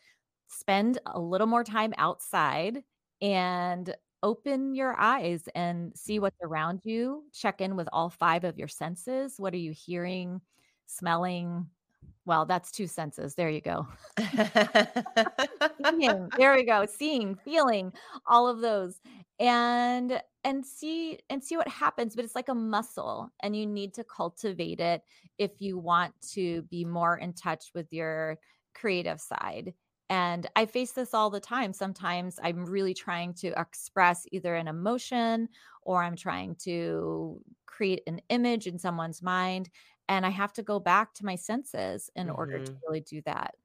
spend 0.48 1.00
a 1.06 1.20
little 1.20 1.48
more 1.48 1.64
time 1.64 1.94
outside 1.98 2.84
and 3.22 3.94
open 4.24 4.76
your 4.76 4.98
eyes 5.00 5.44
and 5.56 5.92
see 5.96 6.16
mm-hmm. 6.16 6.24
what's 6.24 6.42
around 6.42 6.82
you. 6.84 7.24
Check 7.34 7.60
in 7.60 7.76
with 7.76 7.90
all 7.92 8.10
five 8.10 8.44
of 8.44 8.58
your 8.58 8.68
senses. 8.68 9.36
What 9.38 9.54
are 9.54 9.58
you 9.58 9.72
hearing, 9.72 10.42
smelling, 10.86 11.68
well, 12.26 12.46
that's 12.46 12.72
two 12.72 12.88
senses. 12.88 13.36
There 13.36 13.50
you 13.50 13.62
go. 13.62 13.88
there 16.38 16.56
we 16.56 16.64
go. 16.64 16.86
Seeing, 16.86 17.36
feeling, 17.36 17.92
all 18.28 18.48
of 18.48 18.62
those. 18.62 19.00
And 19.40 20.22
and 20.44 20.66
see 20.66 21.20
and 21.30 21.44
see 21.44 21.58
what 21.58 21.68
happens, 21.68 22.16
but 22.16 22.26
it's 22.26 22.36
like 22.36 22.50
a 22.50 22.56
muscle 22.56 23.32
and 23.42 23.56
you 23.56 23.66
need 23.66 23.94
to 23.96 24.04
cultivate 24.04 24.80
it 24.80 25.04
if 25.38 25.52
you 25.60 25.78
want 25.78 26.14
to 26.34 26.64
be 26.64 26.86
more 26.86 27.18
in 27.18 27.34
touch 27.34 27.72
with 27.74 27.92
your 27.94 28.38
creative 28.74 29.20
side. 29.20 29.74
And 30.10 30.48
I 30.56 30.66
face 30.66 30.92
this 30.92 31.14
all 31.14 31.30
the 31.30 31.40
time. 31.40 31.72
Sometimes 31.72 32.38
I'm 32.44 32.66
really 32.66 32.94
trying 32.94 33.34
to 33.36 33.54
express 33.60 34.26
either 34.32 34.56
an 34.56 34.68
emotion 34.68 35.48
or 35.84 36.04
I'm 36.04 36.18
trying 36.18 36.56
to 36.64 37.42
create 37.66 38.02
an 38.08 38.20
image 38.30 38.68
in 38.68 38.78
someone's 38.78 39.22
mind 39.22 39.70
and 40.10 40.26
I 40.26 40.30
have 40.30 40.52
to 40.54 40.64
go 40.64 40.80
back 40.80 41.14
to 41.16 41.26
my 41.26 41.36
senses 41.36 42.10
in 42.16 42.28
mm-hmm. 42.28 42.36
order 42.36 42.60
to 42.60 42.72
mm-hmm. 42.72 42.80
really 42.86 43.02
do 43.02 43.22
that. 43.26 43.56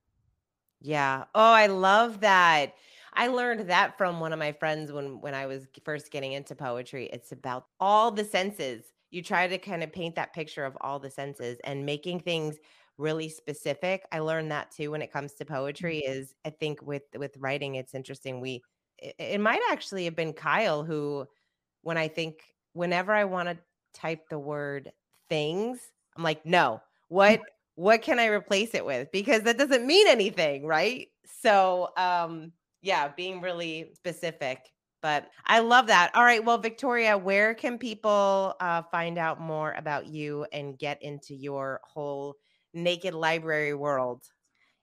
Yeah. 0.81 1.25
Oh, 1.35 1.53
I 1.53 1.67
love 1.67 2.21
that. 2.21 2.75
I 3.17 3.29
learned 3.29 3.69
that 3.71 3.97
from 3.97 4.21
one 4.21 4.33
of 4.33 4.39
my 4.39 4.53
friends 4.53 4.93
when 4.93 5.21
when 5.21 5.35
I 5.35 5.47
was 5.47 5.67
first 5.85 6.11
getting 6.11 6.33
into 6.33 6.55
poetry. 6.55 7.09
It's 7.13 7.33
about 7.33 7.67
all 7.81 8.11
the 8.11 8.25
senses. 8.25 8.85
You 9.11 9.23
try 9.23 9.47
to 9.49 9.59
kind 9.59 9.83
of 9.83 9.93
paint 9.93 10.15
that 10.17 10.35
picture 10.35 10.65
of 10.65 10.77
all 10.83 10.99
the 10.99 11.11
senses 11.11 11.59
and 11.65 11.87
making 11.87 12.21
things 12.21 12.57
really 12.99 13.29
specific. 13.29 14.05
I 14.13 14.21
learned 14.21 14.51
that 14.53 14.71
too 14.71 14.91
when 14.91 15.03
it 15.03 15.13
comes 15.13 15.35
to 15.35 15.45
poetry 15.45 16.03
mm-hmm. 16.07 16.19
is 16.21 16.35
I 16.45 16.51
think 16.51 16.83
with 16.83 17.03
with 17.17 17.37
writing 17.39 17.77
it's 17.77 17.95
interesting 17.95 18.41
we 18.41 18.63
it, 18.99 19.15
it 19.19 19.41
might 19.41 19.61
actually 19.71 20.05
have 20.05 20.17
been 20.17 20.33
Kyle 20.33 20.85
who 20.85 21.27
when 21.83 21.97
I 21.97 22.09
think 22.09 22.55
whenever 22.73 23.13
I 23.13 23.25
want 23.25 23.49
to 23.49 23.59
type 23.95 24.29
the 24.29 24.39
word 24.39 24.93
things 25.29 25.81
I'm 26.17 26.23
like, 26.23 26.45
no, 26.47 26.81
what 27.09 27.41
what 27.75 28.01
can 28.01 28.19
I 28.19 28.27
replace 28.27 28.75
it 28.75 28.85
with? 28.85 29.13
Because 29.13 29.43
that 29.43 29.59
doesn't 29.59 29.87
mean 29.87 30.09
anything, 30.09 30.67
right? 30.67 31.09
So 31.43 31.91
um 31.97 32.53
yeah, 32.87 33.09
being 33.09 33.41
really 33.41 33.91
specific. 33.95 34.61
But 35.03 35.29
I 35.45 35.59
love 35.59 35.89
that. 35.89 36.13
All 36.15 36.23
right. 36.23 36.43
Well, 36.45 36.59
Victoria, 36.59 37.19
where 37.19 37.53
can 37.55 37.79
people 37.79 38.55
uh, 38.61 38.83
find 38.91 39.19
out 39.19 39.41
more 39.41 39.75
about 39.77 40.07
you 40.07 40.47
and 40.53 40.79
get 40.79 41.03
into 41.03 41.35
your 41.35 41.81
whole 41.85 42.37
naked 42.73 43.13
library 43.13 43.75
world? 43.75 44.23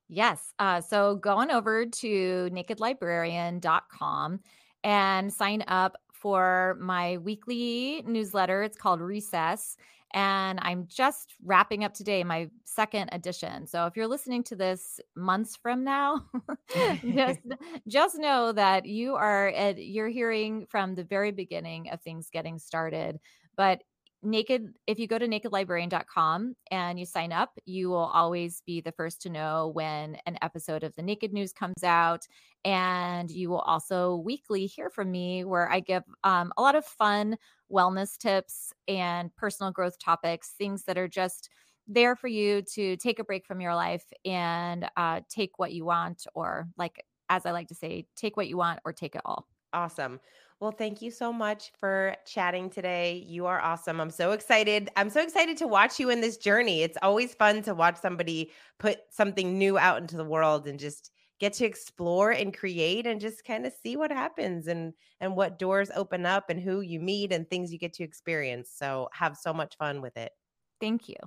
Yes. 0.10 0.54
Uh, 0.60 0.82
so 0.82 1.16
go 1.16 1.38
on 1.38 1.50
over 1.50 1.86
to 1.86 2.50
nakedlibrarian.com 2.52 4.40
and 4.84 5.34
sign 5.34 5.64
up 5.68 5.98
for 6.14 6.78
my 6.80 7.18
weekly 7.18 8.04
newsletter. 8.06 8.64
It's 8.64 8.78
called 8.78 9.02
Recess 9.02 9.78
and 10.14 10.60
I'm 10.62 10.88
just 10.88 11.34
wrapping 11.44 11.84
up 11.84 11.94
today 11.94 12.24
my 12.24 12.50
second 12.66 13.10
edition. 13.12 13.66
So 13.66 13.88
if 13.88 13.96
you're 13.96 14.08
listening 14.08 14.44
to 14.46 14.56
this 14.56 15.00
months 15.16 15.56
from 15.56 15.84
now, 15.84 16.26
just 17.16 17.40
just 17.88 18.18
know 18.20 18.52
that 18.52 18.86
you 18.86 19.16
are 19.16 19.48
at, 19.50 19.84
you're 19.84 20.10
hearing 20.10 20.68
from 20.70 20.96
the 20.96 21.04
very 21.04 21.32
beginning 21.32 21.90
of 21.90 22.02
things 22.02 22.30
getting 22.32 22.60
started. 22.60 23.20
But 23.56 23.82
naked 24.24 24.74
if 24.88 25.00
you 25.00 25.08
go 25.08 25.18
to 25.18 25.28
nakedlibrarian.com 25.28 26.56
and 26.72 27.00
you 27.00 27.06
sign 27.06 27.32
up 27.32 27.52
you 27.66 27.90
will 27.90 28.10
always 28.14 28.62
be 28.66 28.80
the 28.80 28.92
first 28.94 29.22
to 29.22 29.30
know 29.30 29.72
when 29.74 30.18
an 30.26 30.38
episode 30.42 30.84
of 30.84 30.96
the 30.96 31.02
naked 31.02 31.34
news 31.34 31.52
comes 31.52 31.84
out 31.84 32.26
and 32.64 33.30
you 33.30 33.50
will 33.50 33.60
also 33.60 34.16
weekly 34.16 34.66
hear 34.66 34.90
from 34.90 35.12
me 35.12 35.44
where 35.44 35.70
i 35.70 35.80
give 35.80 36.04
um, 36.24 36.54
a 36.58 36.62
lot 36.62 36.76
of 36.76 36.86
fun 36.86 37.36
wellness 37.74 38.18
tips 38.18 38.72
and 38.88 39.36
personal 39.36 39.72
growth 39.72 39.98
topics 40.00 40.54
things 40.58 40.84
that 40.84 40.98
are 40.98 41.08
just 41.08 41.50
there 41.88 42.16
for 42.16 42.28
you 42.28 42.62
to 42.62 42.96
take 42.98 43.20
a 43.20 43.24
break 43.24 43.46
from 43.46 43.60
your 43.60 43.76
life 43.76 44.06
and 44.24 44.90
uh, 44.96 45.20
take 45.30 45.60
what 45.60 45.74
you 45.74 45.84
want 45.86 46.26
or 46.34 46.68
like 46.78 47.04
as 47.30 47.46
i 47.46 47.52
like 47.52 47.68
to 47.68 47.76
say 47.76 48.06
take 48.16 48.38
what 48.38 48.48
you 48.48 48.58
want 48.58 48.80
or 48.86 48.94
take 48.94 49.16
it 49.16 49.22
all 49.26 49.48
awesome 49.74 50.20
well, 50.64 50.72
thank 50.72 51.02
you 51.02 51.12
so 51.12 51.34
much 51.34 51.74
for 51.78 52.16
chatting 52.26 52.70
today. 52.70 53.22
You 53.28 53.48
are 53.48 53.60
awesome. 53.60 54.00
I'm 54.00 54.10
so 54.10 54.32
excited. 54.32 54.90
I'm 54.96 55.10
so 55.10 55.22
excited 55.22 55.58
to 55.58 55.68
watch 55.68 56.00
you 56.00 56.10
in 56.10 56.22
this 56.22 56.38
journey. 56.38 56.84
It's 56.84 56.98
always 57.02 57.34
fun 57.34 57.64
to 57.64 57.76
watch 57.76 57.98
somebody 57.98 58.50
put 58.80 59.00
something 59.10 59.58
new 59.58 59.78
out 59.78 60.00
into 60.00 60.16
the 60.16 60.24
world 60.24 60.66
and 60.66 60.80
just 60.80 61.12
get 61.44 61.52
to 61.52 61.66
explore 61.66 62.32
and 62.32 62.58
create 62.58 63.06
and 63.06 63.20
just 63.20 63.44
kind 63.44 63.66
of 63.66 63.74
see 63.84 63.98
what 63.98 64.10
happens 64.10 64.68
and 64.68 64.94
and 65.20 65.36
what 65.36 65.60
doors 65.60 65.92
open 65.94 66.26
up 66.26 66.50
and 66.50 66.58
who 66.58 66.80
you 66.80 67.02
meet 67.02 67.34
and 67.34 67.50
things 67.50 67.70
you 67.70 67.78
get 67.78 67.92
to 67.92 68.02
experience. 68.02 68.72
So 68.74 69.10
have 69.12 69.36
so 69.36 69.54
much 69.54 69.76
fun 69.76 70.02
with 70.02 70.16
it. 70.16 70.32
Thank 70.80 71.10
you. 71.10 71.18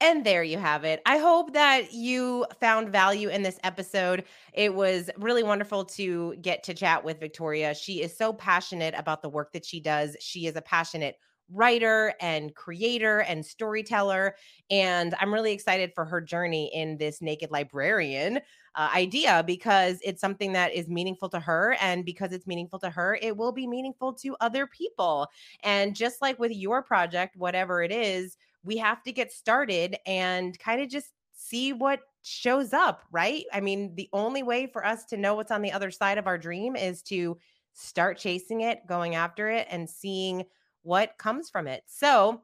And 0.00 0.24
there 0.24 0.44
you 0.44 0.56
have 0.56 0.84
it. 0.84 1.02
I 1.04 1.18
hope 1.18 1.52
that 1.54 1.92
you 1.92 2.46
found 2.60 2.90
value 2.90 3.28
in 3.28 3.42
this 3.42 3.58
episode. 3.64 4.22
It 4.52 4.72
was 4.72 5.10
really 5.18 5.42
wonderful 5.42 5.84
to 5.96 6.36
get 6.40 6.62
to 6.64 6.72
chat 6.72 7.02
with 7.02 7.18
Victoria. 7.18 7.74
She 7.74 8.02
is 8.02 8.16
so 8.16 8.32
passionate 8.32 8.94
about 8.96 9.20
the 9.20 9.28
work 9.28 9.52
that 9.52 9.66
she 9.66 9.80
does. 9.80 10.16
She 10.20 10.46
is 10.46 10.54
a 10.54 10.62
passionate 10.62 11.16
writer 11.52 12.14
and 12.20 12.54
creator 12.54 13.20
and 13.20 13.44
storyteller. 13.44 14.36
And 14.70 15.14
I'm 15.20 15.32
really 15.32 15.52
excited 15.52 15.92
for 15.94 16.04
her 16.04 16.20
journey 16.20 16.70
in 16.74 16.96
this 16.96 17.20
naked 17.20 17.50
librarian 17.50 18.40
uh, 18.76 18.90
idea 18.94 19.42
because 19.46 19.98
it's 20.04 20.20
something 20.20 20.52
that 20.52 20.72
is 20.72 20.88
meaningful 20.88 21.28
to 21.30 21.40
her. 21.40 21.76
And 21.80 22.04
because 22.04 22.32
it's 22.32 22.46
meaningful 22.46 22.78
to 22.80 22.90
her, 22.90 23.18
it 23.20 23.36
will 23.36 23.52
be 23.52 23.66
meaningful 23.66 24.12
to 24.14 24.36
other 24.40 24.66
people. 24.66 25.28
And 25.62 25.94
just 25.94 26.22
like 26.22 26.38
with 26.38 26.52
your 26.52 26.82
project, 26.82 27.36
whatever 27.36 27.82
it 27.82 27.92
is, 27.92 28.36
we 28.62 28.76
have 28.76 29.02
to 29.04 29.12
get 29.12 29.32
started 29.32 29.96
and 30.06 30.58
kind 30.58 30.80
of 30.80 30.88
just 30.88 31.08
see 31.32 31.72
what 31.72 32.00
shows 32.22 32.72
up, 32.72 33.02
right? 33.10 33.44
I 33.52 33.60
mean, 33.60 33.94
the 33.94 34.08
only 34.12 34.42
way 34.42 34.66
for 34.66 34.84
us 34.84 35.04
to 35.06 35.16
know 35.16 35.34
what's 35.34 35.50
on 35.50 35.62
the 35.62 35.72
other 35.72 35.90
side 35.90 36.18
of 36.18 36.26
our 36.26 36.38
dream 36.38 36.76
is 36.76 37.02
to 37.04 37.38
start 37.72 38.18
chasing 38.18 38.60
it, 38.60 38.86
going 38.86 39.14
after 39.14 39.48
it, 39.48 39.66
and 39.70 39.88
seeing 39.88 40.44
what 40.82 41.18
comes 41.18 41.50
from 41.50 41.66
it. 41.66 41.82
So, 41.86 42.42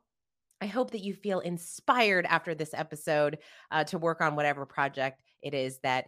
I 0.60 0.66
hope 0.66 0.92
that 0.92 1.02
you 1.04 1.14
feel 1.14 1.40
inspired 1.40 2.24
after 2.26 2.54
this 2.54 2.72
episode 2.72 3.38
uh, 3.70 3.84
to 3.84 3.98
work 3.98 4.20
on 4.20 4.36
whatever 4.36 4.64
project 4.64 5.22
it 5.42 5.54
is 5.54 5.78
that 5.82 6.06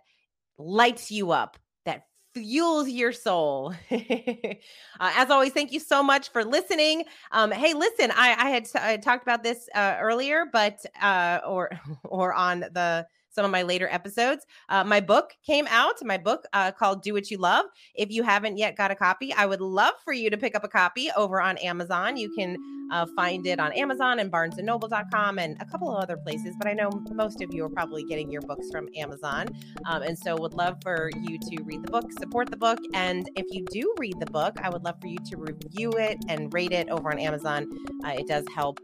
lights 0.57 1.11
you 1.11 1.33
up, 1.33 1.59
that 1.85 2.05
fuels 2.35 2.89
your 2.89 3.13
soul. 3.13 3.75
uh, 3.91 4.55
as 5.01 5.31
always, 5.31 5.53
thank 5.53 5.73
you 5.73 5.81
so 5.81 6.03
much 6.03 6.31
for 6.31 6.45
listening. 6.45 7.05
Um, 7.31 7.51
hey, 7.51 7.75
listen, 7.75 8.11
I, 8.11 8.35
I 8.39 8.51
had 8.51 8.65
t- 8.65 8.79
I 8.81 8.97
talked 8.97 9.23
about 9.23 9.43
this 9.43 9.69
uh, 9.75 9.97
earlier, 10.01 10.45
but 10.53 10.85
uh, 11.01 11.41
or 11.47 11.71
or 12.05 12.33
on 12.33 12.61
the 12.61 13.07
some 13.39 13.45
of 13.45 13.53
my 13.53 13.63
later 13.63 13.87
episodes. 13.89 14.45
Uh, 14.69 14.83
my 14.83 14.99
book 14.99 15.37
came 15.47 15.69
out, 15.71 16.05
my 16.05 16.19
book 16.19 16.45
uh, 16.53 16.73
called 16.73 17.05
Do 17.05 17.13
What 17.13 17.31
You 17.31 17.39
Love. 17.39 17.67
If 17.95 18.11
you 18.11 18.25
haven't 18.25 18.57
yet 18.57 18.75
got 18.75 18.91
a 18.91 18.97
copy, 18.97 19.33
I 19.33 19.47
would 19.47 19.61
love 19.61 19.95
for 20.05 20.13
you 20.13 20.29
to 20.29 20.37
pick 20.37 20.57
up 20.57 20.65
a 20.65 20.69
copy 20.69 21.09
over 21.17 21.41
on 21.41 21.57
Amazon. 21.59 22.17
You 22.17 22.35
can 22.35 22.57
uh, 22.91 23.07
find 23.15 23.47
it 23.47 23.61
on 23.61 23.73
Amazon 23.75 24.19
and 24.19 24.33
barnesandnoble.com 24.33 25.39
and 25.39 25.57
a 25.61 25.65
couple 25.67 25.95
of 25.95 26.03
other 26.03 26.17
places, 26.17 26.57
but 26.59 26.67
I 26.67 26.73
know 26.73 26.91
most 27.13 27.41
of 27.41 27.55
you 27.55 27.65
are 27.65 27.69
probably 27.69 28.03
getting 28.03 28.29
your 28.29 28.43
books 28.43 28.67
from 28.73 28.89
Amazon. 28.97 29.47
Um, 29.87 30.03
and 30.03 30.19
so 30.19 30.37
would 30.37 30.55
love 30.55 30.79
for 30.83 31.11
you 31.23 31.39
to 31.39 31.63
read 31.63 31.85
the 31.85 31.93
book, 31.93 32.11
support 32.19 32.51
the 32.51 32.57
book. 32.57 32.81
And 32.93 33.31
if 33.37 33.47
you 33.51 33.65
do 33.71 33.95
read 34.01 34.19
the 34.19 34.27
book, 34.27 34.57
I 34.65 34.69
would 34.69 34.83
love 34.83 35.01
for 35.01 35.07
you 35.07 35.19
to 35.31 35.37
review 35.37 35.93
it 35.93 36.19
and 36.29 36.53
rate 36.53 36.73
it 36.73 36.89
over 36.89 37.13
on 37.13 37.21
Amazon. 37.21 37.69
Uh, 38.05 38.15
it 38.19 38.27
does 38.27 38.45
help 38.53 38.81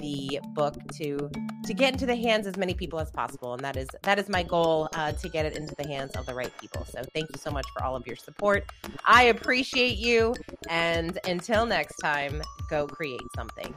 the 0.00 0.40
book 0.54 0.76
to 0.94 1.30
to 1.64 1.74
get 1.74 1.92
into 1.92 2.06
the 2.06 2.16
hands 2.16 2.46
as 2.46 2.56
many 2.56 2.74
people 2.74 2.98
as 2.98 3.10
possible 3.10 3.52
and 3.52 3.62
that 3.62 3.76
is 3.76 3.88
that 4.02 4.18
is 4.18 4.28
my 4.28 4.42
goal 4.42 4.88
uh, 4.94 5.12
to 5.12 5.28
get 5.28 5.46
it 5.46 5.56
into 5.56 5.74
the 5.76 5.86
hands 5.86 6.12
of 6.16 6.26
the 6.26 6.34
right 6.34 6.52
people. 6.60 6.84
So 6.84 7.02
thank 7.14 7.28
you 7.32 7.38
so 7.38 7.50
much 7.50 7.66
for 7.74 7.84
all 7.84 7.96
of 7.96 8.06
your 8.06 8.16
support. 8.16 8.64
I 9.04 9.24
appreciate 9.24 9.98
you 9.98 10.34
and 10.68 11.18
until 11.26 11.66
next 11.66 11.96
time 11.96 12.42
go 12.68 12.86
create 12.86 13.20
something 13.34 13.74